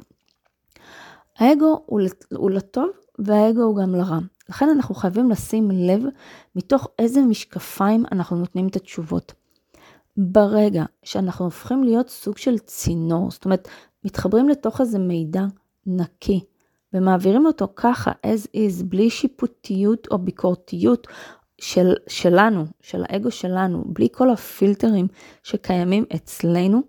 האגו 1.39 1.83
הוא 1.87 2.51
לטוב 2.51 2.91
והאגו 3.19 3.63
הוא 3.63 3.77
גם 3.77 3.95
לרע. 3.95 4.19
לכן 4.49 4.69
אנחנו 4.69 4.95
חייבים 4.95 5.31
לשים 5.31 5.71
לב 5.71 6.03
מתוך 6.57 6.89
איזה 6.99 7.21
משקפיים 7.21 8.05
אנחנו 8.13 8.37
נותנים 8.37 8.69
את 8.69 8.77
התשובות. 8.77 9.33
ברגע 10.17 10.85
שאנחנו 11.03 11.45
הופכים 11.45 11.85
להיות 11.85 12.09
סוג 12.09 12.39
של 12.39 12.59
צינור, 12.59 13.31
זאת 13.31 13.45
אומרת, 13.45 13.69
מתחברים 14.05 14.49
לתוך 14.49 14.81
איזה 14.81 14.99
מידע 14.99 15.45
נקי, 15.87 16.45
ומעבירים 16.93 17.47
אותו 17.47 17.69
ככה, 17.77 18.13
as 18.27 18.47
is, 18.57 18.85
בלי 18.85 19.11
שיפוטיות 19.11 20.09
או 20.11 20.19
ביקורתיות 20.19 21.07
של, 21.61 21.95
שלנו, 22.09 22.65
של 22.81 23.05
האגו 23.09 23.31
שלנו, 23.31 23.85
בלי 23.87 24.09
כל 24.13 24.31
הפילטרים 24.31 25.07
שקיימים 25.43 26.05
אצלנו, 26.15 26.83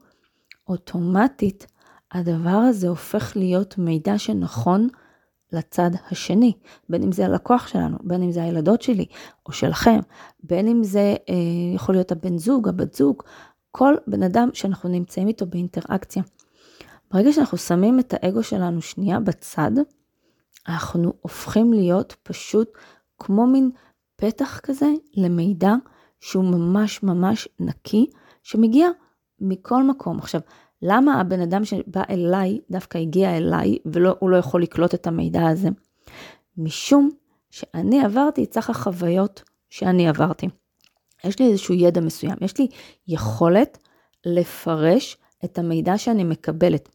אוטומטית 0.67 1.67
הדבר 2.11 2.49
הזה 2.49 2.87
הופך 2.87 3.33
להיות 3.35 3.77
מידע 3.77 4.17
שנכון 4.17 4.87
לצד 5.53 5.91
השני, 6.11 6.53
בין 6.89 7.03
אם 7.03 7.11
זה 7.11 7.25
הלקוח 7.25 7.67
שלנו, 7.67 7.97
בין 8.03 8.23
אם 8.23 8.31
זה 8.31 8.43
הילדות 8.43 8.81
שלי 8.81 9.05
או 9.45 9.51
שלכם, 9.51 9.99
בין 10.43 10.67
אם 10.67 10.83
זה 10.83 11.15
אה, 11.29 11.35
יכול 11.75 11.95
להיות 11.95 12.11
הבן 12.11 12.37
זוג, 12.37 12.67
הבת 12.67 12.93
זוג, 12.93 13.23
כל 13.71 13.95
בן 14.07 14.23
אדם 14.23 14.49
שאנחנו 14.53 14.89
נמצאים 14.89 15.27
איתו 15.27 15.45
באינטראקציה. 15.45 16.23
ברגע 17.11 17.33
שאנחנו 17.33 17.57
שמים 17.57 17.99
את 17.99 18.13
האגו 18.17 18.43
שלנו 18.43 18.81
שנייה 18.81 19.19
בצד, 19.19 19.71
אנחנו 20.67 21.13
הופכים 21.21 21.73
להיות 21.73 22.15
פשוט 22.23 22.71
כמו 23.19 23.47
מין 23.47 23.71
פתח 24.15 24.59
כזה 24.63 24.87
למידע 25.15 25.73
שהוא 26.19 26.43
ממש 26.43 27.03
ממש 27.03 27.47
נקי, 27.59 28.09
שמגיע 28.43 28.87
מכל 29.39 29.83
מקום. 29.83 30.19
עכשיו, 30.19 30.41
למה 30.85 31.21
הבן 31.21 31.41
אדם 31.41 31.65
שבא 31.65 32.03
אליי 32.09 32.59
דווקא 32.69 32.97
הגיע 32.97 33.37
אליי 33.37 33.77
והוא 33.85 34.29
לא 34.29 34.37
יכול 34.37 34.63
לקלוט 34.63 34.93
את 34.93 35.07
המידע 35.07 35.47
הזה? 35.47 35.69
משום 36.57 37.09
שאני 37.49 38.05
עברתי 38.05 38.43
את 38.43 38.53
סך 38.53 38.69
החוויות 38.69 39.43
שאני 39.69 40.07
עברתי. 40.07 40.47
יש 41.23 41.39
לי 41.39 41.51
איזשהו 41.51 41.73
ידע 41.73 42.01
מסוים, 42.01 42.35
יש 42.41 42.57
לי 42.57 42.67
יכולת 43.07 43.77
לפרש 44.25 45.17
את 45.45 45.59
המידע 45.59 45.97
שאני 45.97 46.23
מקבלת. 46.23 46.89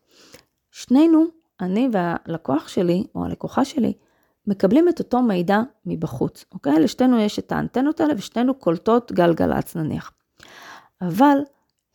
שנינו, 0.70 1.24
אני 1.60 1.88
והלקוח 1.92 2.68
שלי, 2.68 3.04
או 3.14 3.24
הלקוחה 3.24 3.64
שלי, 3.64 3.92
מקבלים 4.46 4.88
את 4.88 4.98
אותו 4.98 5.22
מידע 5.22 5.60
מבחוץ, 5.86 6.44
אוקיי? 6.52 6.80
לשתינו 6.80 7.20
יש 7.20 7.38
את 7.38 7.52
האנטנות 7.52 8.00
האלה 8.00 8.14
ושתינו 8.16 8.54
קולטות 8.54 9.12
גלגלצ 9.12 9.76
נניח. 9.76 10.12
אבל 11.02 11.38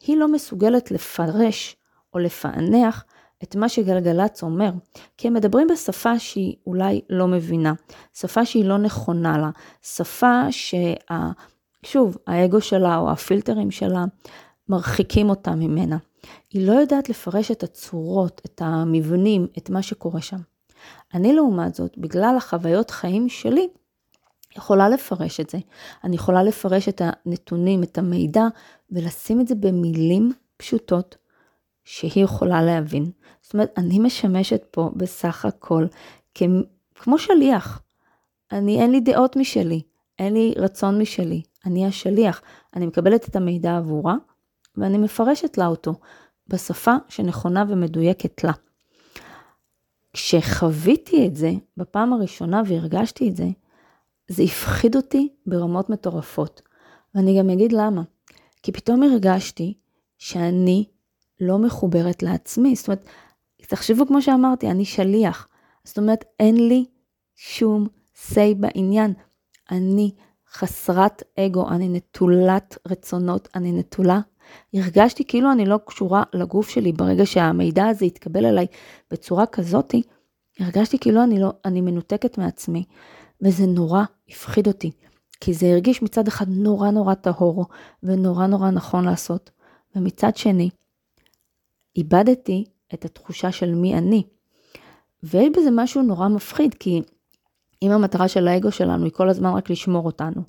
היא 0.02 0.18
לא 0.18 0.28
מסוגלת 0.28 0.92
לפרש 0.92 1.76
או 2.14 2.20
לפענח 2.20 3.06
את 3.44 3.56
מה 3.56 3.70
שגלגלצ 3.70 4.44
אומר, 4.44 4.72
כי 5.18 5.28
הם 5.28 5.34
מדברים 5.34 5.68
בשפה 5.68 6.20
שהיא 6.20 6.56
אולי 6.68 7.02
לא 7.10 7.28
מבינה, 7.28 7.74
שפה 8.14 8.46
שהיא 8.46 8.66
לא 8.66 8.78
נכונה 8.78 9.38
לה, 9.38 9.50
שפה 9.82 10.42
שה... 10.52 10.94
שוב, 11.86 12.18
האגו 12.28 12.62
שלה 12.62 12.98
או 12.98 13.12
הפילטרים 13.12 13.72
שלה 13.72 14.06
מרחיקים 14.70 15.30
אותה 15.30 15.56
ממנה. 15.56 15.98
היא 16.50 16.68
לא 16.68 16.74
יודעת 16.74 17.10
לפרש 17.10 17.52
את 17.52 17.64
הצורות, 17.64 18.42
את 18.46 18.62
המבנים, 18.66 19.48
את 19.58 19.70
מה 19.70 19.82
שקורה 19.82 20.22
שם. 20.22 20.38
אני 21.14 21.34
לעומת 21.34 21.76
זאת, 21.76 21.98
בגלל 21.98 22.36
החוויות 22.38 22.92
חיים 22.92 23.30
שלי, 23.30 23.68
יכולה 24.58 24.90
לפרש 24.90 25.40
את 25.40 25.50
זה. 25.50 25.58
אני 26.04 26.16
יכולה 26.16 26.44
לפרש 26.44 26.90
את 26.90 27.02
הנתונים, 27.06 27.84
את 27.84 27.98
המידע, 27.98 28.48
ולשים 28.92 29.42
את 29.42 29.48
זה 29.48 29.56
במילים 29.56 30.32
פשוטות 30.58 31.16
שהיא 31.84 32.24
יכולה 32.24 32.62
להבין. 32.62 33.12
זאת 33.42 33.54
אומרת, 33.54 33.74
אני 33.78 34.00
משמשת 34.00 34.64
פה 34.72 34.92
בסך 34.96 35.46
הכל 35.46 35.86
כמו 36.96 37.18
שליח. 37.18 37.82
אני, 38.52 38.82
אין 38.82 38.92
לי 38.92 39.00
דעות 39.00 39.36
משלי, 39.36 39.82
אין 40.20 40.34
לי 40.34 40.54
רצון 40.58 41.02
משלי, 41.02 41.42
אני 41.66 41.86
השליח. 41.86 42.42
אני 42.76 42.86
מקבלת 42.86 43.30
את 43.30 43.36
המידע 43.36 43.78
עבורה, 43.78 44.16
ואני 44.78 44.98
מפרשת 44.98 45.58
לה 45.58 45.68
אותו 45.68 45.94
בשפה 46.48 46.96
שנכונה 47.10 47.64
ומדויקת 47.70 48.44
לה. 48.44 48.52
כשחוויתי 50.14 51.28
את 51.28 51.36
זה 51.36 51.52
בפעם 51.78 52.14
הראשונה 52.14 52.62
והרגשתי 52.68 53.30
את 53.30 53.36
זה, 53.36 53.48
זה 54.28 54.44
הפחיד 54.44 54.96
אותי 54.96 55.30
ברמות 55.46 55.90
מטורפות. 55.90 56.62
ואני 57.16 57.40
גם 57.40 57.50
אגיד 57.50 57.72
למה. 57.72 58.02
כי 58.64 58.72
פתאום 58.72 59.04
הרגשתי 59.04 59.74
שאני 60.18 60.86
לא 61.48 61.60
מחוברת 61.60 62.24
לעצמי. 62.24 62.76
זאת 62.76 62.88
אומרת, 62.88 63.08
תחשבו 63.62 64.08
כמו 64.08 64.22
שאמרתי, 64.22 64.72
אני 64.72 64.86
שליח. 64.86 65.48
זאת 65.84 65.98
אומרת, 65.98 66.26
אין 66.40 66.68
לי 66.68 66.86
שום 67.36 67.88
say 68.16 68.56
בעניין. 68.58 69.14
אני 69.72 70.12
חסרת 70.52 71.24
אגו, 71.40 71.70
אני 71.70 71.90
נטולת 71.90 72.78
רצונות, 72.88 73.48
אני 73.56 73.72
נטולה. 73.72 74.20
הרגשתי 74.74 75.26
כאילו 75.28 75.52
אני 75.52 75.66
לא 75.66 75.80
קשורה 75.86 76.24
לגוף 76.34 76.70
שלי 76.70 76.92
ברגע 76.92 77.26
שהמידע 77.26 77.86
הזה 77.86 78.06
התקבל 78.06 78.46
אליי 78.46 78.68
בצורה 79.12 79.46
כזאתי, 79.46 80.02
הרגשתי 80.60 81.00
כאילו 81.00 81.24
אני, 81.24 81.40
לא, 81.40 81.54
אני 81.66 81.82
מנותקת 81.82 82.38
מעצמי, 82.38 82.84
וזה 83.42 83.66
נורא 83.66 84.04
הפחיד 84.30 84.68
אותי, 84.68 84.92
כי 85.42 85.54
זה 85.54 85.68
הרגיש 85.68 86.04
מצד 86.04 86.28
אחד 86.28 86.46
נורא 86.50 86.92
נורא 86.92 87.14
טהור 87.14 87.66
ונורא 88.04 88.48
נורא 88.48 88.72
נכון 88.72 89.06
לעשות, 89.06 89.52
ומצד 89.96 90.38
שני, 90.38 90.70
איבדתי 91.98 92.66
את 92.94 93.06
התחושה 93.06 93.52
של 93.52 93.76
מי 93.76 93.98
אני. 93.98 94.24
ויש 95.24 95.50
בזה 95.58 95.70
משהו 95.72 96.02
נורא 96.02 96.28
מפחיד, 96.28 96.74
כי 96.74 97.02
אם 97.82 97.92
המטרה 97.92 98.28
של 98.28 98.48
האגו 98.48 98.72
שלנו 98.72 99.04
היא 99.04 99.12
כל 99.12 99.30
הזמן 99.30 99.54
רק 99.54 99.70
לשמור 99.70 100.06
אותנו, 100.06 100.42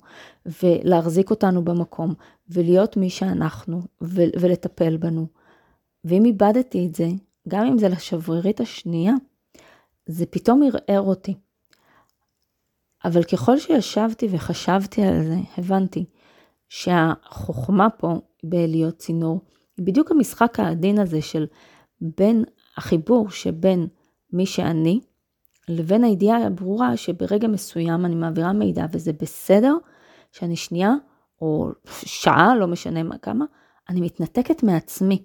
ולהחזיק 0.63 1.29
אותנו 1.29 1.65
במקום, 1.65 2.13
ולהיות 2.49 2.97
מי 2.97 3.09
שאנחנו, 3.09 3.81
ו- 4.01 4.39
ולטפל 4.39 4.97
בנו, 4.97 5.27
ואם 6.05 6.25
איבדתי 6.25 6.87
את 6.87 6.95
זה, 6.95 7.07
גם 7.47 7.65
אם 7.65 7.77
זה 7.77 7.89
לשברירית 7.89 8.59
השנייה, 8.59 9.13
זה 10.05 10.25
פתאום 10.25 10.61
ערער 10.63 11.01
אותי. 11.01 11.33
אבל 13.05 13.23
ככל 13.23 13.59
שישבתי 13.59 14.27
וחשבתי 14.31 15.03
על 15.03 15.23
זה, 15.23 15.37
הבנתי 15.57 16.05
שהחוכמה 16.69 17.89
פה 17.89 18.19
בלהיות 18.43 18.97
צינור, 18.97 19.41
בדיוק 19.79 20.11
המשחק 20.11 20.59
העדין 20.59 20.99
הזה 20.99 21.21
של 21.21 21.45
בין 22.01 22.43
החיבור 22.77 23.29
שבין 23.29 23.87
מי 24.33 24.45
שאני, 24.45 24.99
לבין 25.69 26.03
הידיעה 26.03 26.45
הברורה 26.45 26.97
שברגע 26.97 27.47
מסוים 27.47 28.05
אני 28.05 28.15
מעבירה 28.15 28.53
מידע 28.53 28.85
וזה 28.91 29.13
בסדר 29.13 29.75
שאני 30.31 30.55
שנייה 30.55 30.93
או 31.41 31.69
שעה, 32.05 32.55
לא 32.55 32.67
משנה 32.67 33.03
מה 33.03 33.17
כמה, 33.17 33.45
אני 33.89 34.01
מתנתקת 34.01 34.63
מעצמי. 34.63 35.23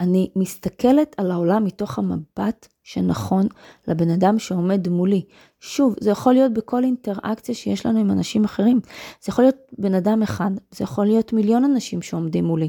אני 0.00 0.30
מסתכלת 0.36 1.14
על 1.18 1.30
העולם 1.30 1.64
מתוך 1.64 1.98
המבט 1.98 2.68
שנכון 2.84 3.46
לבן 3.88 4.10
אדם 4.10 4.38
שעומד 4.38 4.88
מולי. 4.88 5.22
שוב, 5.60 5.94
זה 6.00 6.10
יכול 6.10 6.32
להיות 6.32 6.52
בכל 6.52 6.84
אינטראקציה 6.84 7.54
שיש 7.54 7.86
לנו 7.86 8.00
עם 8.00 8.10
אנשים 8.10 8.44
אחרים. 8.44 8.80
זה 9.22 9.30
יכול 9.30 9.44
להיות 9.44 9.56
בן 9.78 9.94
אדם 9.94 10.22
אחד, 10.22 10.50
זה 10.70 10.84
יכול 10.84 11.06
להיות 11.06 11.32
מיליון 11.32 11.64
אנשים 11.64 12.02
שעומדים 12.02 12.44
מולי. 12.44 12.68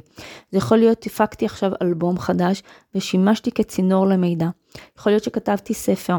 זה 0.52 0.58
יכול 0.58 0.78
להיות, 0.78 1.06
הפקתי 1.06 1.46
עכשיו 1.46 1.72
אלבום 1.82 2.20
חדש 2.20 2.64
ושימשתי 2.96 3.52
כצינור 3.52 4.08
למידע. 4.08 4.50
יכול 4.98 5.12
להיות 5.12 5.24
שכתבתי 5.24 5.74
ספר 5.74 6.18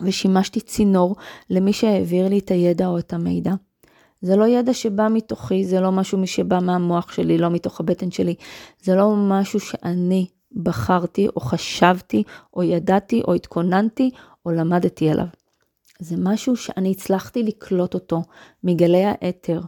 ושימשתי 0.00 0.60
צינור 0.60 1.16
למי 1.50 1.72
שהעביר 1.72 2.28
לי 2.28 2.38
את 2.38 2.50
הידע 2.50 2.86
או 2.86 2.98
את 2.98 3.12
המידע. 3.12 3.52
זה 4.20 4.36
לא 4.36 4.48
ידע 4.48 4.74
שבא 4.74 5.08
מתוכי, 5.10 5.64
זה 5.64 5.80
לא 5.80 5.92
משהו 5.92 6.26
שבא 6.26 6.58
מהמוח 6.62 7.12
שלי, 7.12 7.38
לא 7.38 7.50
מתוך 7.50 7.80
הבטן 7.80 8.10
שלי. 8.10 8.34
זה 8.82 8.94
לא 8.94 9.14
משהו 9.16 9.60
שאני 9.60 10.26
בחרתי 10.56 11.28
או 11.28 11.40
חשבתי 11.40 12.22
או 12.54 12.62
ידעתי 12.62 13.22
או 13.28 13.34
התכוננתי 13.34 14.10
או 14.46 14.50
למדתי 14.50 15.10
עליו. 15.10 15.26
זה 16.00 16.16
משהו 16.18 16.56
שאני 16.56 16.90
הצלחתי 16.90 17.42
לקלוט 17.42 17.94
אותו 17.94 18.22
מגלי 18.64 19.04
האתר, 19.04 19.60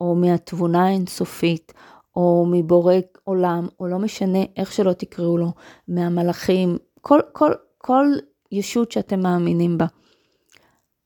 או 0.00 0.14
מהתבונה 0.14 0.86
האינסופית, 0.86 1.72
או 2.16 2.46
מבורא 2.50 2.94
עולם, 3.24 3.68
או 3.80 3.86
לא 3.86 3.98
משנה 3.98 4.38
איך 4.56 4.72
שלא 4.72 4.92
תקראו 4.92 5.38
לו, 5.38 5.52
מהמלאכים, 5.88 6.78
כל, 7.00 7.20
כל, 7.32 7.52
כל 7.78 8.06
ישות 8.52 8.92
שאתם 8.92 9.20
מאמינים 9.20 9.78
בה. 9.78 9.86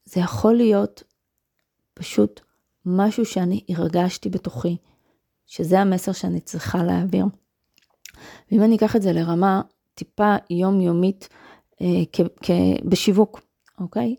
זה 0.05 0.21
יכול 0.21 0.55
להיות 0.55 1.03
פשוט 1.95 2.41
משהו 2.87 3.25
שאני 3.25 3.65
הרגשתי 3.69 4.29
בתוכי, 4.29 4.77
שזה 5.47 5.81
המסר 5.81 6.13
שאני 6.13 6.41
צריכה 6.41 6.83
להעביר. 6.83 7.25
ואם 8.53 8.63
אני 8.63 8.77
אקח 8.77 8.97
את 8.97 9.03
זה 9.03 9.13
לרמה 9.13 9.61
טיפה 9.95 10.37
יומיומית 10.51 11.29
אה, 11.81 11.87
בשיווק, 12.85 13.41
אוקיי? 13.81 14.15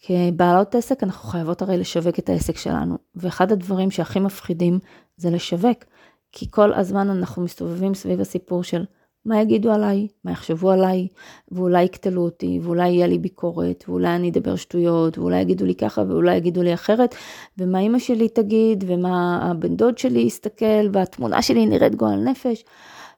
כבעלות 0.00 0.74
עסק 0.74 1.02
אנחנו 1.02 1.28
חייבות 1.28 1.62
הרי 1.62 1.76
לשווק 1.78 2.18
את 2.18 2.28
העסק 2.28 2.56
שלנו, 2.56 2.98
ואחד 3.14 3.52
הדברים 3.52 3.90
שהכי 3.90 4.20
מפחידים 4.20 4.78
זה 5.16 5.30
לשווק, 5.30 5.84
כי 6.32 6.50
כל 6.50 6.74
הזמן 6.74 7.10
אנחנו 7.10 7.42
מסתובבים 7.42 7.94
סביב 7.94 8.20
הסיפור 8.20 8.62
של 8.62 8.84
מה 9.24 9.40
יגידו 9.40 9.72
עליי, 9.72 10.08
מה 10.24 10.30
יחשבו 10.32 10.70
עליי, 10.70 11.08
ואולי 11.52 11.82
יקטלו 11.82 12.22
אותי, 12.22 12.60
ואולי 12.62 12.88
יהיה 12.88 13.06
לי 13.06 13.18
ביקורת, 13.18 13.84
ואולי 13.88 14.16
אני 14.16 14.30
אדבר 14.30 14.56
שטויות, 14.56 15.18
ואולי 15.18 15.40
יגידו 15.40 15.64
לי 15.64 15.74
ככה, 15.74 16.02
ואולי 16.08 16.36
יגידו 16.36 16.62
לי 16.62 16.74
אחרת, 16.74 17.14
ומה 17.58 17.78
אימא 17.78 17.98
שלי 17.98 18.28
תגיד, 18.28 18.84
ומה 18.86 19.38
הבן 19.50 19.76
דוד 19.76 19.98
שלי 19.98 20.20
יסתכל, 20.20 20.88
והתמונה 20.92 21.42
שלי 21.42 21.66
נראית 21.66 21.94
גועל 21.94 22.18
נפש, 22.18 22.64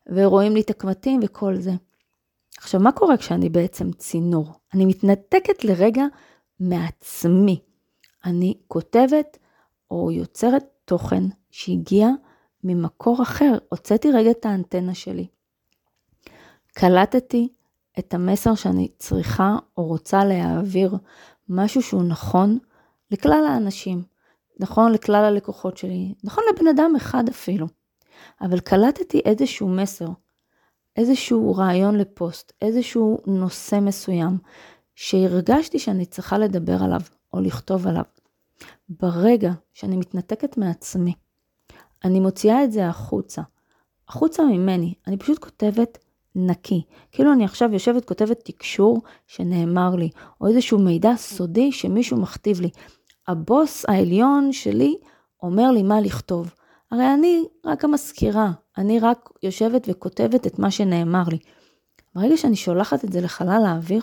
ורואים 0.09 0.55
לי 0.55 0.61
את 0.61 0.71
הקמטים 0.71 1.21
וכל 1.23 1.57
זה. 1.57 1.73
עכשיו, 2.59 2.81
מה 2.81 2.93
קורה 2.93 3.17
כשאני 3.17 3.49
בעצם 3.49 3.93
צינור? 3.93 4.53
אני 4.75 4.87
מתנתקת 4.87 5.65
לרגע 5.65 6.05
מעצמי. 6.61 7.61
אני 8.25 8.55
כותבת 8.69 9.39
או 9.91 10.11
יוצרת 10.11 10.65
תוכן 10.85 11.25
שהגיע 11.51 12.09
ממקור 12.65 13.23
אחר, 13.23 13.59
הוצאתי 13.69 14.13
רגע 14.13 14.31
את 14.31 14.47
האנטנה 14.47 14.95
שלי. 14.95 15.27
קלטתי 16.75 17.49
את 17.99 18.15
המסר 18.15 18.55
שאני 18.55 18.89
צריכה 18.99 19.57
או 19.77 19.87
רוצה 19.87 20.25
להעביר, 20.25 20.95
משהו 21.49 21.83
שהוא 21.83 22.03
נכון 22.03 22.59
לכלל 23.11 23.45
האנשים, 23.49 24.03
נכון 24.61 24.93
לכלל 24.93 25.25
הלקוחות 25.25 25.77
שלי, 25.77 26.15
נכון 26.25 26.45
לבן 26.53 26.67
אדם 26.69 26.93
אחד 26.97 27.29
אפילו. 27.29 27.67
אבל 28.41 28.61
קלטתי 28.61 29.21
איזשהו 29.25 29.69
מסר, 29.69 30.09
איזשהו 30.97 31.55
רעיון 31.55 31.97
לפוסט, 31.97 32.53
איזשהו 32.63 33.19
נושא 33.27 33.79
מסוים, 33.83 34.39
שהרגשתי 34.95 35.79
שאני 35.79 36.07
צריכה 36.07 36.39
לדבר 36.39 36.83
עליו 36.83 37.01
או 37.33 37.41
לכתוב 37.41 37.87
עליו. 37.87 38.05
ברגע 38.89 39.53
שאני 39.75 39.97
מתנתקת 39.97 40.57
מעצמי, 40.57 41.13
אני 42.05 42.21
מוציאה 42.21 42.65
את 42.65 42.73
זה 42.73 42.89
החוצה, 42.89 43.43
החוצה 44.09 44.43
ממני, 44.43 44.95
אני 45.07 45.17
פשוט 45.17 45.39
כותבת 45.39 45.99
נקי. 46.35 46.83
כאילו 47.13 47.33
אני 47.33 47.45
עכשיו 47.45 47.73
יושבת 47.73 48.05
כותבת 48.05 48.41
תקשור 48.45 49.03
שנאמר 49.27 49.95
לי, 49.95 50.11
או 50.41 50.47
איזשהו 50.47 50.79
מידע 50.79 51.17
סודי 51.17 51.73
שמישהו 51.73 52.17
מכתיב 52.17 52.61
לי. 52.61 52.71
הבוס 53.29 53.85
העליון 53.89 54.53
שלי 54.53 54.97
אומר 55.43 55.71
לי 55.71 55.83
מה 55.83 56.01
לכתוב. 56.01 56.55
הרי 56.91 57.15
אני 57.15 57.45
רק 57.65 57.85
המזכירה, 57.85 58.51
אני 58.79 59.01
רק 59.01 59.29
יושבת 59.43 59.87
וכותבת 59.91 60.47
את 60.47 60.59
מה 60.59 60.71
שנאמר 60.71 61.23
לי. 61.31 61.39
ברגע 62.15 62.37
שאני 62.37 62.57
שולחת 62.57 63.05
את 63.05 63.13
זה 63.13 63.21
לחלל 63.21 63.63
האוויר, 63.67 64.03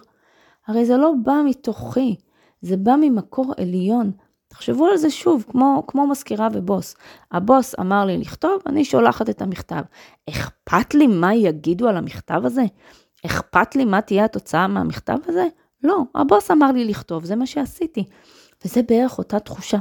הרי 0.67 0.85
זה 0.85 0.97
לא 0.97 1.11
בא 1.23 1.41
מתוכי, 1.45 2.15
זה 2.61 2.77
בא 2.77 2.95
ממקור 3.01 3.53
עליון. 3.57 4.11
תחשבו 4.47 4.85
על 4.85 4.97
זה 4.97 5.09
שוב, 5.09 5.45
כמו, 5.51 5.83
כמו 5.87 6.07
מזכירה 6.07 6.47
ובוס. 6.53 6.95
הבוס 7.31 7.75
אמר 7.79 8.05
לי 8.05 8.17
לכתוב, 8.17 8.61
אני 8.65 8.85
שולחת 8.85 9.29
את 9.29 9.41
המכתב. 9.41 9.81
אכפת 10.29 10.93
לי 10.93 11.07
מה 11.07 11.35
יגידו 11.35 11.87
על 11.87 11.97
המכתב 11.97 12.41
הזה? 12.45 12.63
אכפת 13.25 13.75
לי 13.75 13.85
מה 13.85 14.01
תהיה 14.01 14.25
התוצאה 14.25 14.67
מהמכתב 14.67 15.17
הזה? 15.27 15.47
לא, 15.83 16.01
הבוס 16.15 16.51
אמר 16.51 16.71
לי 16.71 16.85
לכתוב, 16.85 17.25
זה 17.25 17.35
מה 17.35 17.45
שעשיתי. 17.45 18.03
וזה 18.65 18.81
בערך 18.81 19.17
אותה 19.17 19.39
תחושה. 19.39 19.77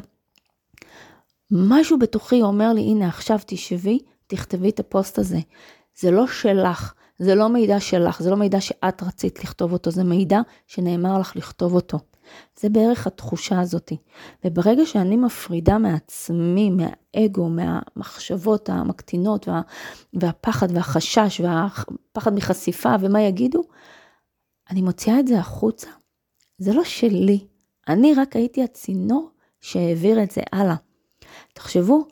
משהו 1.50 1.98
בתוכי 1.98 2.42
אומר 2.42 2.72
לי, 2.72 2.80
הנה 2.80 3.08
עכשיו 3.08 3.38
תשבי, 3.46 3.98
תכתבי 4.26 4.68
את 4.68 4.80
הפוסט 4.80 5.18
הזה. 5.18 5.38
זה 5.96 6.10
לא 6.10 6.26
שלך, 6.26 6.94
זה 7.18 7.34
לא 7.34 7.48
מידע 7.48 7.80
שלך, 7.80 8.22
זה 8.22 8.30
לא 8.30 8.36
מידע 8.36 8.60
שאת 8.60 9.02
רצית 9.02 9.44
לכתוב 9.44 9.72
אותו, 9.72 9.90
זה 9.90 10.04
מידע 10.04 10.40
שנאמר 10.66 11.18
לך 11.18 11.36
לכתוב 11.36 11.74
אותו. 11.74 11.98
זה 12.60 12.68
בערך 12.68 13.06
התחושה 13.06 13.60
הזאתי. 13.60 13.96
וברגע 14.44 14.86
שאני 14.86 15.16
מפרידה 15.16 15.78
מעצמי, 15.78 16.70
מהאגו, 16.70 17.48
מהמחשבות 17.48 18.68
המקטינות 18.68 19.48
וה, 19.48 19.60
והפחד 20.14 20.68
והחשש 20.70 21.40
והפחד 21.40 22.34
מחשיפה 22.34 22.94
ומה 23.00 23.20
יגידו, 23.22 23.62
אני 24.70 24.82
מוציאה 24.82 25.20
את 25.20 25.26
זה 25.26 25.38
החוצה. 25.38 25.88
זה 26.58 26.72
לא 26.72 26.84
שלי, 26.84 27.46
אני 27.88 28.14
רק 28.14 28.36
הייתי 28.36 28.62
הצינור 28.62 29.30
שהעביר 29.60 30.22
את 30.22 30.30
זה 30.30 30.40
הלאה. 30.52 30.76
תחשבו 31.54 32.06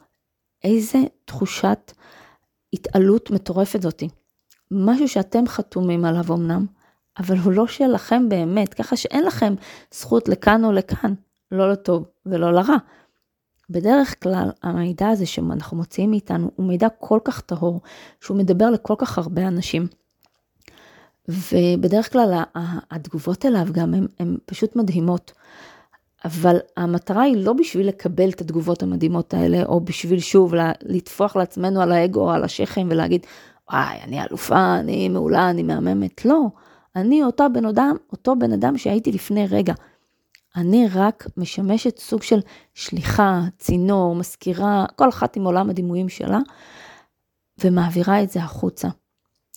איזה 0.65 0.99
תחושת 1.25 1.93
התעלות 2.73 3.31
מטורפת 3.31 3.83
זאתי. 3.83 4.09
משהו 4.71 5.09
שאתם 5.09 5.47
חתומים 5.47 6.05
עליו 6.05 6.35
אמנם, 6.35 6.67
אבל 7.19 7.39
הוא 7.39 7.53
לא 7.53 7.67
שלכם 7.67 8.29
באמת, 8.29 8.75
ככה 8.75 8.97
שאין 8.97 9.25
לכם 9.25 9.55
זכות 9.95 10.29
לכאן 10.29 10.65
או 10.65 10.73
לכאן, 10.73 11.15
לא 11.51 11.73
לטוב 11.73 12.05
ולא 12.27 12.53
לרע. 12.53 12.77
בדרך 13.71 14.23
כלל 14.23 14.51
המידע 14.63 15.09
הזה 15.09 15.27
שאנחנו 15.27 15.77
מוציאים 15.77 16.11
מאיתנו 16.11 16.51
הוא 16.57 16.67
מידע 16.67 16.89
כל 16.89 17.19
כך 17.25 17.41
טהור, 17.41 17.81
שהוא 18.21 18.37
מדבר 18.37 18.71
לכל 18.71 18.95
כך 18.99 19.19
הרבה 19.19 19.49
אנשים. 19.49 19.87
ובדרך 21.29 22.13
כלל 22.13 22.43
התגובות 22.91 23.47
אליו 23.47 23.67
גם 23.73 23.95
הן 24.19 24.37
פשוט 24.47 24.77
מדהימות. 24.77 25.33
אבל 26.25 26.57
המטרה 26.77 27.23
היא 27.23 27.37
לא 27.37 27.53
בשביל 27.53 27.89
לקבל 27.89 28.31
את 28.31 28.41
התגובות 28.41 28.83
המדהימות 28.83 29.35
האלה, 29.35 29.63
או 29.65 29.81
בשביל 29.81 30.21
שוב 30.21 30.55
לטפוח 30.83 31.37
לעצמנו 31.37 31.83
על 31.83 31.93
האגו 31.93 32.31
על 32.31 32.45
השכם 32.45 32.89
ולהגיד, 32.91 33.27
וואי, 33.71 33.99
אני 34.03 34.23
אלופה, 34.23 34.77
אני 34.79 35.09
מעולה, 35.09 35.51
אני 35.51 35.63
מהממת. 35.63 36.25
לא, 36.25 36.41
אני 36.97 37.23
אותו 37.23 37.45
בן 37.53 37.67
אדם, 37.67 37.97
אותו 38.13 38.37
בן 38.37 38.53
אדם 38.53 38.79
שהייתי 38.79 39.13
לפני 39.13 39.47
רגע. 39.47 39.75
אני 40.57 40.89
רק 40.95 41.27
משמשת 41.37 41.99
סוג 41.99 42.23
של 42.23 42.41
שליחה, 42.75 43.41
צינור, 43.59 44.15
מזכירה, 44.15 44.87
כל 44.97 45.09
אחת 45.09 45.37
עם 45.37 45.45
עולם 45.45 45.71
הדימויים 45.71 46.09
שלה, 46.09 46.39
ומעבירה 47.65 48.23
את 48.23 48.31
זה 48.31 48.43
החוצה. 48.43 48.89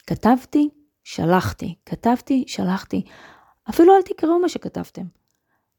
כתבתי, 0.08 0.70
שלחתי, 1.04 1.76
כתבתי, 1.86 2.44
שלחתי. 2.48 3.02
אפילו 3.70 3.96
אל 3.96 4.02
תקראו 4.02 4.40
מה 4.40 4.50
שכתבתם. 4.50 5.04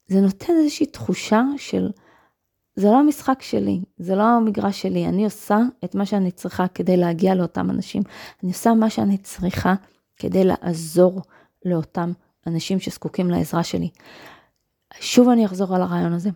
זה 0.07 0.21
נותן 0.21 0.53
איזושהי 0.59 0.87
תחושה 0.87 1.43
של, 1.57 1.91
זה 2.77 2.87
לא 2.87 2.97
המשחק 2.97 3.43
שלי, 3.43 3.81
זה 3.99 4.15
לא 4.15 4.23
המגרש 4.23 4.83
שלי, 4.83 5.07
אני 5.07 5.25
עושה 5.25 5.59
את 5.85 5.95
מה 5.95 6.07
שאני 6.07 6.31
צריכה 6.31 6.69
כדי 6.69 6.97
להגיע 6.97 7.35
לאותם 7.35 7.71
אנשים. 7.71 8.03
אני 8.43 8.51
עושה 8.53 8.75
מה 8.75 8.91
שאני 8.91 9.19
צריכה 9.19 9.75
כדי 10.17 10.45
לעזור 10.45 11.23
לאותם 11.65 12.13
אנשים 12.47 12.81
שזקוקים 12.81 13.31
לעזרה 13.31 13.63
שלי. 13.63 13.91
שוב 15.01 15.29
אני 15.29 15.47
אחזור 15.47 15.75
על 15.77 15.83
הרעיון 15.83 16.13
הזה. 16.13 16.31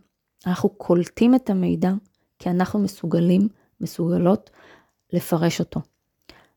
אנחנו 0.47 0.69
קולטים 0.69 1.35
את 1.35 1.51
המידע 1.51 1.93
כי 2.39 2.51
אנחנו 2.51 2.79
מסוגלים, 2.79 3.49
מסוגלות 3.81 4.51
לפרש 5.13 5.61
אותו. 5.61 5.81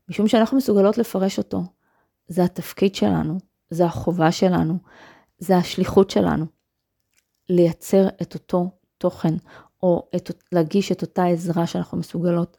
משום 0.10 0.28
שאנחנו 0.28 0.58
מסוגלות 0.58 0.98
לפרש 0.98 1.38
אותו, 1.38 1.64
זה 2.28 2.44
התפקיד 2.44 2.96
שלנו, 2.96 3.38
זה 3.70 3.86
החובה 3.86 4.32
שלנו, 4.32 4.78
זה 5.38 5.58
השליחות 5.58 6.10
שלנו. 6.10 6.46
לייצר 7.56 8.08
את 8.22 8.34
אותו 8.34 8.70
תוכן, 8.98 9.34
או 9.84 10.08
את, 10.16 10.32
להגיש 10.52 10.92
את 10.92 11.02
אותה 11.02 11.26
עזרה 11.26 11.68
שאנחנו 11.68 11.98
מסוגלות 11.98 12.58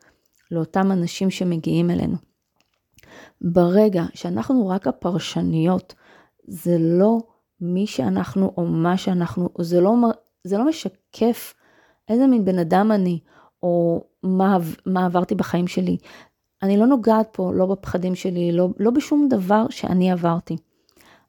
לאותם 0.50 0.92
אנשים 0.92 1.30
שמגיעים 1.30 1.90
אלינו. 1.90 2.16
ברגע 3.40 4.04
שאנחנו 4.14 4.68
רק 4.68 4.87
הפרשניות, 4.87 5.94
זה 6.46 6.76
לא 6.80 7.18
מי 7.61 7.87
שאנחנו 7.87 8.52
או 8.57 8.66
מה 8.66 8.96
שאנחנו, 8.96 9.48
או 9.59 9.64
זה 9.64 9.80
לא, 9.80 9.94
זה 10.44 10.59
לא 10.59 10.68
משקף 10.68 11.54
איזה 12.09 12.26
מין 12.26 12.44
בן 12.44 12.59
אדם 12.59 12.92
אני, 12.92 13.18
או 13.62 14.04
מה, 14.22 14.59
מה 14.87 15.07
עברתי 15.07 15.35
בחיים 15.35 15.66
שלי. 15.66 15.96
אני 16.62 16.76
לא 16.76 16.87
נוגעת 16.87 17.28
פה 17.33 17.52
לא 17.54 17.66
בפחדים 17.66 18.14
שלי, 18.14 18.52
לא, 18.52 18.68
לא 18.78 18.90
בשום 18.90 19.28
דבר 19.28 19.66
שאני 19.70 20.12
עברתי. 20.12 20.57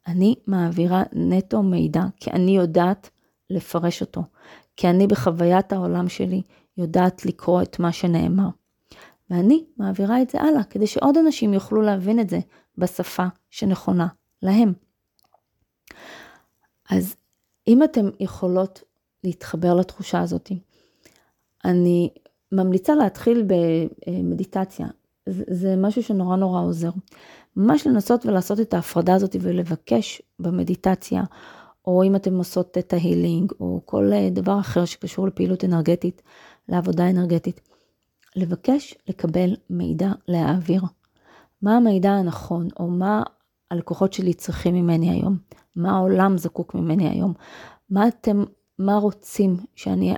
אני 0.07 0.35
מעבירה 0.47 1.03
נטו 1.13 1.63
מידע, 1.63 2.03
כי 2.17 2.31
אני 2.31 2.57
יודעת 2.57 3.09
לפרש 3.49 4.01
אותו, 4.01 4.23
כי 4.77 4.89
אני 4.89 5.07
בחוויית 5.07 5.73
העולם 5.73 6.09
שלי 6.09 6.41
יודעת 6.77 7.25
לקרוא 7.25 7.61
את 7.61 7.79
מה 7.79 7.91
שנאמר. 7.91 8.49
ואני 9.29 9.65
מעבירה 9.77 10.21
את 10.21 10.29
זה 10.29 10.41
הלאה, 10.41 10.63
כדי 10.63 10.87
שעוד 10.87 11.17
אנשים 11.17 11.53
יוכלו 11.53 11.81
להבין 11.81 12.19
את 12.19 12.29
זה 12.29 12.39
בשפה 12.77 13.25
שנכונה 13.49 14.07
להם. 14.41 14.73
אז 16.89 17.15
אם 17.67 17.83
אתן 17.83 18.09
יכולות 18.19 18.83
להתחבר 19.23 19.73
לתחושה 19.73 20.21
הזאת, 20.21 20.51
אני 21.65 22.09
ממליצה 22.51 22.95
להתחיל 22.95 23.47
במדיטציה. 24.07 24.87
זה, 25.29 25.43
זה 25.47 25.75
משהו 25.75 26.03
שנורא 26.03 26.35
נורא 26.35 26.61
עוזר. 26.61 26.91
ממש 27.55 27.87
לנסות 27.87 28.25
ולעשות 28.25 28.59
את 28.59 28.73
ההפרדה 28.73 29.13
הזאת 29.13 29.35
ולבקש 29.41 30.21
במדיטציה, 30.39 31.23
או 31.87 32.03
אם 32.03 32.15
אתן 32.15 32.33
עושות 32.33 32.77
את 32.77 32.93
ההילינג, 32.93 33.51
או 33.59 33.81
כל 33.85 34.11
דבר 34.31 34.59
אחר 34.59 34.85
שקשור 34.85 35.27
לפעילות 35.27 35.63
אנרגטית, 35.63 36.21
לעבודה 36.69 37.09
אנרגטית, 37.09 37.61
לבקש 38.35 38.95
לקבל 39.07 39.55
מידע 39.69 40.11
להעביר. 40.27 40.81
מה 41.61 41.77
המידע 41.77 42.11
הנכון, 42.11 42.67
או 42.79 42.87
מה 42.87 43.23
הלקוחות 43.71 44.13
שלי 44.13 44.33
צריכים 44.33 44.75
ממני 44.75 45.09
היום, 45.09 45.37
מה 45.75 45.97
העולם 45.97 46.37
זקוק 46.37 46.75
ממני 46.75 47.09
היום, 47.09 47.33
מה 47.89 48.07
אתם, 48.07 48.43
מה 48.79 48.95
רוצים 48.95 49.57
שאני, 49.75 50.13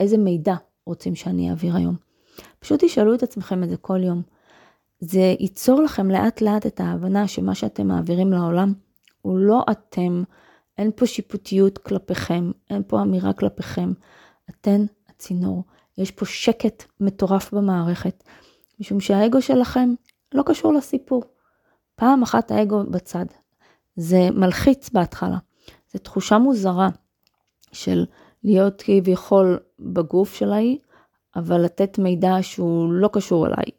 איזה 0.00 0.18
מידע 0.18 0.54
רוצים 0.86 1.14
שאני 1.14 1.50
אעביר 1.50 1.76
היום. 1.76 1.96
פשוט 2.58 2.84
תשאלו 2.84 3.14
את 3.14 3.22
עצמכם 3.22 3.64
את 3.64 3.68
זה 3.68 3.76
כל 3.76 4.02
יום. 4.04 4.22
זה 5.00 5.34
ייצור 5.40 5.82
לכם 5.82 6.10
לאט 6.10 6.40
לאט 6.40 6.66
את 6.66 6.80
ההבנה 6.80 7.28
שמה 7.28 7.54
שאתם 7.54 7.86
מעבירים 7.86 8.32
לעולם 8.32 8.72
הוא 9.22 9.38
לא 9.38 9.64
אתם, 9.70 10.22
אין 10.80 10.90
פה 10.96 11.06
שיפוטיות 11.06 11.78
כלפיכם, 11.78 12.50
אין 12.70 12.82
פה 12.86 13.02
אמירה 13.02 13.32
כלפיכם. 13.32 13.92
אתן 14.50 14.84
הצינור. 15.08 15.64
יש 15.98 16.10
פה 16.10 16.26
שקט 16.26 16.84
מטורף 17.00 17.54
במערכת, 17.54 18.24
משום 18.80 19.00
שהאגו 19.00 19.42
שלכם 19.42 19.94
לא 20.34 20.42
קשור 20.46 20.72
לסיפור. 20.72 21.24
פעם 21.94 22.22
אחת 22.22 22.50
האגו 22.50 22.82
בצד. 22.90 23.24
זה 23.96 24.28
מלחיץ 24.34 24.90
בהתחלה. 24.90 25.38
זו 25.92 25.98
תחושה 25.98 26.38
מוזרה 26.38 26.88
של 27.72 28.04
להיות 28.44 28.82
כביכול 28.86 29.58
בגוף 29.80 30.34
של 30.34 30.52
ההיא, 30.52 30.78
אבל 31.36 31.60
לתת 31.60 31.98
מידע 31.98 32.36
שהוא 32.42 32.92
לא 32.92 33.10
קשור 33.12 33.46
אליי. 33.46 33.70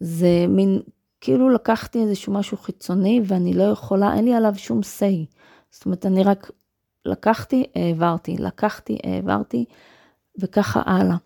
זה 0.00 0.46
מין, 0.48 0.82
כאילו 1.20 1.50
לקחתי 1.50 2.02
איזשהו 2.02 2.32
משהו 2.32 2.56
חיצוני 2.56 3.20
ואני 3.24 3.54
לא 3.54 3.62
יכולה, 3.62 4.14
אין 4.14 4.24
לי 4.24 4.34
עליו 4.34 4.52
שום 4.56 4.80
say. 4.80 5.34
זאת 5.74 5.86
אומרת, 5.86 6.06
אני 6.06 6.24
רק 6.24 6.50
לקחתי, 7.04 7.64
העברתי, 7.74 8.36
לקחתי, 8.38 8.98
העברתי, 9.04 9.64
וככה 10.38 10.82
הלאה. 10.86 11.16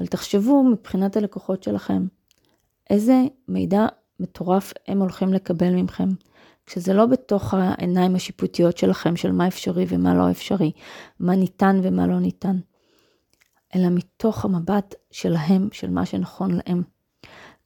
אבל 0.00 0.06
תחשבו 0.06 0.64
מבחינת 0.64 1.16
הלקוחות 1.16 1.62
שלכם, 1.62 2.06
איזה 2.90 3.22
מידע 3.48 3.86
מטורף 4.20 4.72
הם 4.88 5.00
הולכים 5.00 5.32
לקבל 5.32 5.74
מכם. 5.74 6.08
כשזה 6.66 6.94
לא 6.94 7.06
בתוך 7.06 7.54
העיניים 7.54 8.14
השיפוטיות 8.14 8.78
שלכם 8.78 9.16
של 9.16 9.32
מה 9.32 9.48
אפשרי 9.48 9.86
ומה 9.88 10.14
לא 10.14 10.30
אפשרי, 10.30 10.72
מה 11.20 11.36
ניתן 11.36 11.80
ומה 11.82 12.06
לא 12.06 12.20
ניתן, 12.20 12.56
אלא 13.74 13.88
מתוך 13.88 14.44
המבט 14.44 14.94
שלהם, 15.10 15.68
של 15.72 15.90
מה 15.90 16.06
שנכון 16.06 16.50
להם. 16.50 16.82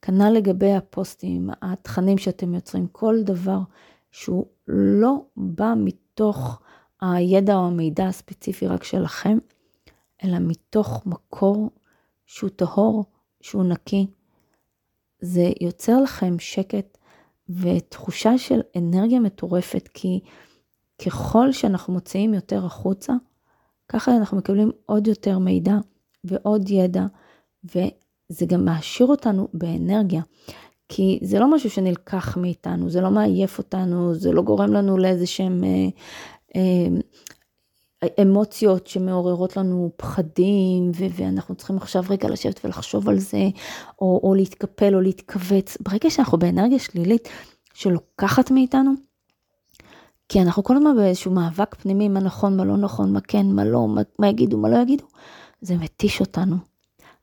כנ"ל 0.03 0.31
לגבי 0.31 0.73
הפוסטים, 0.73 1.51
התכנים 1.63 2.19
שאתם 2.19 2.55
יוצרים, 2.55 2.87
כל 2.93 3.17
דבר 3.23 3.59
שהוא 4.15 4.47
לא 4.69 5.15
בא 5.37 5.75
מתוך 5.77 6.63
הידע 7.01 7.55
או 7.55 7.67
המידע 7.67 8.07
הספציפי 8.07 8.67
רק 8.67 8.85
שלכם, 8.85 9.39
אלא 10.25 10.39
מתוך 10.41 11.07
מקור 11.07 11.71
שהוא 12.27 12.51
טהור, 12.51 13.05
שהוא 13.41 13.65
נקי. 13.65 14.07
זה 15.21 15.51
יוצר 15.61 16.01
לכם 16.03 16.39
שקט 16.39 16.99
ותחושה 17.49 18.39
של 18.39 18.61
אנרגיה 18.77 19.21
מטורפת, 19.21 19.89
כי 19.95 20.21
ככל 21.07 21.53
שאנחנו 21.53 21.93
מוציאים 21.93 22.35
יותר 22.35 22.67
החוצה, 22.67 23.13
ככה 23.89 24.17
אנחנו 24.17 24.37
מקבלים 24.37 24.71
עוד 24.87 25.07
יותר 25.07 25.39
מידע 25.39 25.77
ועוד 26.25 26.71
ידע, 26.71 27.07
וזה 27.65 28.47
גם 28.47 28.65
מעשיר 28.65 29.07
אותנו 29.07 29.49
באנרגיה. 29.55 30.23
כי 30.89 31.19
זה 31.23 31.39
לא 31.39 31.55
משהו 31.55 31.71
שנלקח 31.71 32.37
מאיתנו, 32.37 32.91
זה 32.91 33.01
לא 33.01 33.11
מעייף 33.11 33.59
אותנו, 33.59 34.15
זה 34.15 34.33
לא 34.33 34.43
גורם 34.43 34.73
לנו 34.73 34.99
לאיזה 34.99 35.27
שהם 35.27 35.65
אה, 35.65 35.89
אה, 36.57 36.89
אמוציות 38.23 38.87
שמעוררות 38.87 39.57
לנו 39.57 39.91
פחדים, 39.97 40.91
ו- 40.95 41.07
ואנחנו 41.17 41.55
צריכים 41.55 41.77
עכשיו 41.77 42.05
רגע 42.11 42.29
לשבת 42.29 42.65
ולחשוב 42.65 43.09
על 43.09 43.19
זה, 43.19 43.49
או, 44.01 44.21
או 44.23 44.35
להתקפל 44.35 44.95
או 44.95 45.01
להתכווץ. 45.01 45.77
ברגע 45.81 46.11
שאנחנו 46.11 46.39
באנרגיה 46.39 46.79
שלילית 46.79 47.29
שלוקחת 47.75 48.51
מאיתנו, 48.51 48.93
כי 50.29 50.43
אנחנו 50.43 50.65
כל 50.65 50.77
הזמן 50.77 50.97
באיזשהו 50.97 51.33
מאבק 51.33 51.75
פנימי, 51.75 52.09
מה 52.09 52.21
נכון, 52.21 52.57
מה 52.57 52.65
לא 52.65 52.77
נכון, 52.77 53.13
מה 53.13 53.21
כן, 53.21 53.47
מה 53.47 53.65
לא, 53.65 53.89
מה, 53.89 54.01
מה 54.19 54.29
יגידו, 54.29 54.59
מה 54.59 54.69
לא 54.69 54.77
יגידו, 54.77 55.05
זה 55.61 55.77
מתיש 55.77 56.21
אותנו. 56.21 56.57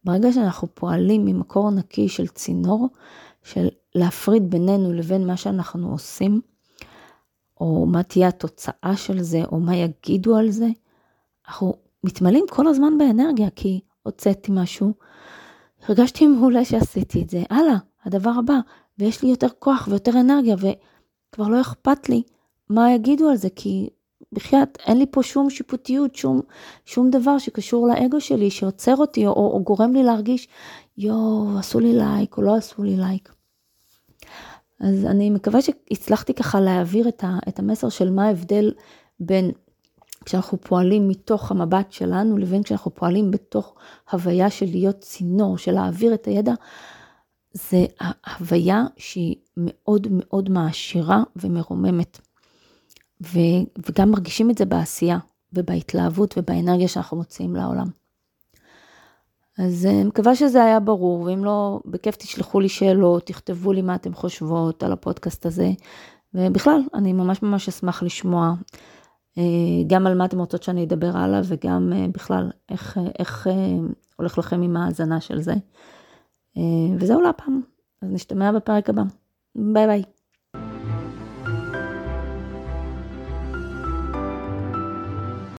ברגע 0.03 0.31
שאנחנו 0.31 0.67
פועלים 0.73 1.25
ממקור 1.25 1.71
נקי 1.71 2.09
של 2.09 2.27
צינור, 2.27 2.87
של 3.43 3.67
להפריד 3.95 4.49
בינינו 4.49 4.93
לבין 4.93 5.27
מה 5.27 5.37
שאנחנו 5.37 5.91
עושים, 5.91 6.41
או 7.61 7.85
מה 7.85 8.03
תהיה 8.03 8.27
התוצאה 8.27 8.93
של 8.95 9.21
זה, 9.21 9.43
או 9.51 9.59
מה 9.59 9.75
יגידו 9.75 10.37
על 10.37 10.51
זה, 10.51 10.67
אנחנו 11.47 11.73
מתמלאים 12.03 12.45
כל 12.49 12.67
הזמן 12.67 12.97
באנרגיה, 12.97 13.49
כי 13.55 13.79
הוצאתי 14.03 14.51
משהו, 14.55 14.93
הרגשתי 15.87 16.27
מעולה 16.27 16.65
שעשיתי 16.65 17.21
את 17.21 17.29
זה, 17.29 17.43
הלאה, 17.49 17.77
הדבר 18.05 18.31
הבא, 18.39 18.59
ויש 18.99 19.23
לי 19.23 19.29
יותר 19.29 19.47
כוח 19.59 19.87
ויותר 19.91 20.11
אנרגיה, 20.19 20.55
וכבר 20.55 21.47
לא 21.47 21.61
אכפת 21.61 22.09
לי 22.09 22.23
מה 22.69 22.93
יגידו 22.93 23.29
על 23.29 23.35
זה, 23.35 23.49
כי 23.55 23.89
בחייאת, 24.33 24.77
אין 24.87 24.97
לי 24.97 25.05
פה 25.11 25.23
שום 25.23 25.49
שיפוטיות, 25.49 26.15
שום, 26.15 26.41
שום 26.85 27.09
דבר 27.09 27.37
שקשור 27.37 27.87
לאגו 27.87 28.21
שלי, 28.21 28.51
שעוצר 28.51 28.95
אותי, 28.95 29.27
או, 29.27 29.33
או 29.33 29.63
גורם 29.63 29.93
לי 29.93 30.03
להרגיש, 30.03 30.47
יואו, 31.01 31.57
עשו 31.59 31.79
לי 31.79 31.93
לייק, 31.93 32.37
או 32.37 32.41
לא 32.41 32.55
עשו 32.55 32.83
לי 32.83 32.97
לייק. 32.97 33.33
אז 34.79 35.05
אני 35.05 35.29
מקווה 35.29 35.61
שהצלחתי 35.61 36.33
ככה 36.33 36.59
להעביר 36.59 37.07
את, 37.07 37.23
ה, 37.23 37.37
את 37.47 37.59
המסר 37.59 37.89
של 37.89 38.09
מה 38.09 38.25
ההבדל 38.25 38.73
בין 39.19 39.51
כשאנחנו 40.25 40.61
פועלים 40.61 41.07
מתוך 41.07 41.51
המבט 41.51 41.91
שלנו 41.91 42.37
לבין 42.37 42.63
כשאנחנו 42.63 42.95
פועלים 42.95 43.31
בתוך 43.31 43.75
הוויה 44.11 44.49
של 44.49 44.65
להיות 44.65 44.99
צינור, 44.99 45.57
של 45.57 45.71
להעביר 45.71 46.13
את 46.13 46.25
הידע, 46.25 46.53
זה 47.53 47.85
הוויה 48.39 48.83
שהיא 48.97 49.35
מאוד 49.57 50.07
מאוד 50.11 50.49
מעשירה 50.49 51.23
ומרוממת. 51.35 52.19
ו, 53.23 53.39
וגם 53.89 54.11
מרגישים 54.11 54.49
את 54.49 54.57
זה 54.57 54.65
בעשייה 54.65 55.17
ובהתלהבות 55.53 56.37
ובאנרגיה 56.37 56.87
שאנחנו 56.87 57.17
מוציאים 57.17 57.55
לעולם. 57.55 58.00
אז 59.61 59.85
אני 59.85 59.99
אה, 59.99 60.03
מקווה 60.03 60.35
שזה 60.35 60.63
היה 60.63 60.79
ברור, 60.79 61.21
ואם 61.21 61.43
לא, 61.43 61.79
בכיף 61.85 62.15
תשלחו 62.15 62.59
לי 62.59 62.69
שאלות, 62.69 63.25
תכתבו 63.25 63.73
לי 63.73 63.81
מה 63.81 63.95
אתם 63.95 64.13
חושבות 64.13 64.83
על 64.83 64.91
הפודקאסט 64.91 65.45
הזה. 65.45 65.71
ובכלל, 66.33 66.81
אני 66.93 67.13
ממש 67.13 67.41
ממש 67.41 67.67
אשמח 67.67 68.03
לשמוע 68.03 68.53
אה, 69.37 69.43
גם 69.87 70.07
על 70.07 70.17
מה 70.17 70.25
אתם 70.25 70.39
רוצות 70.39 70.63
שאני 70.63 70.83
אדבר 70.83 71.17
הלאה, 71.17 71.41
וגם 71.45 71.93
אה, 71.95 72.05
בכלל, 72.11 72.51
איך, 72.69 72.99
איך 73.19 73.47
הולך 74.17 74.37
לכם 74.37 74.61
עם 74.61 74.77
ההאזנה 74.77 75.21
של 75.21 75.41
זה. 75.41 75.53
וזהו 76.99 77.21
להפעם, 77.21 77.61
אז 78.01 78.09
נשתמע 78.11 78.51
בפרק 78.51 78.89
הבא. 78.89 79.03
ביי 79.55 79.87
ביי. 79.87 80.03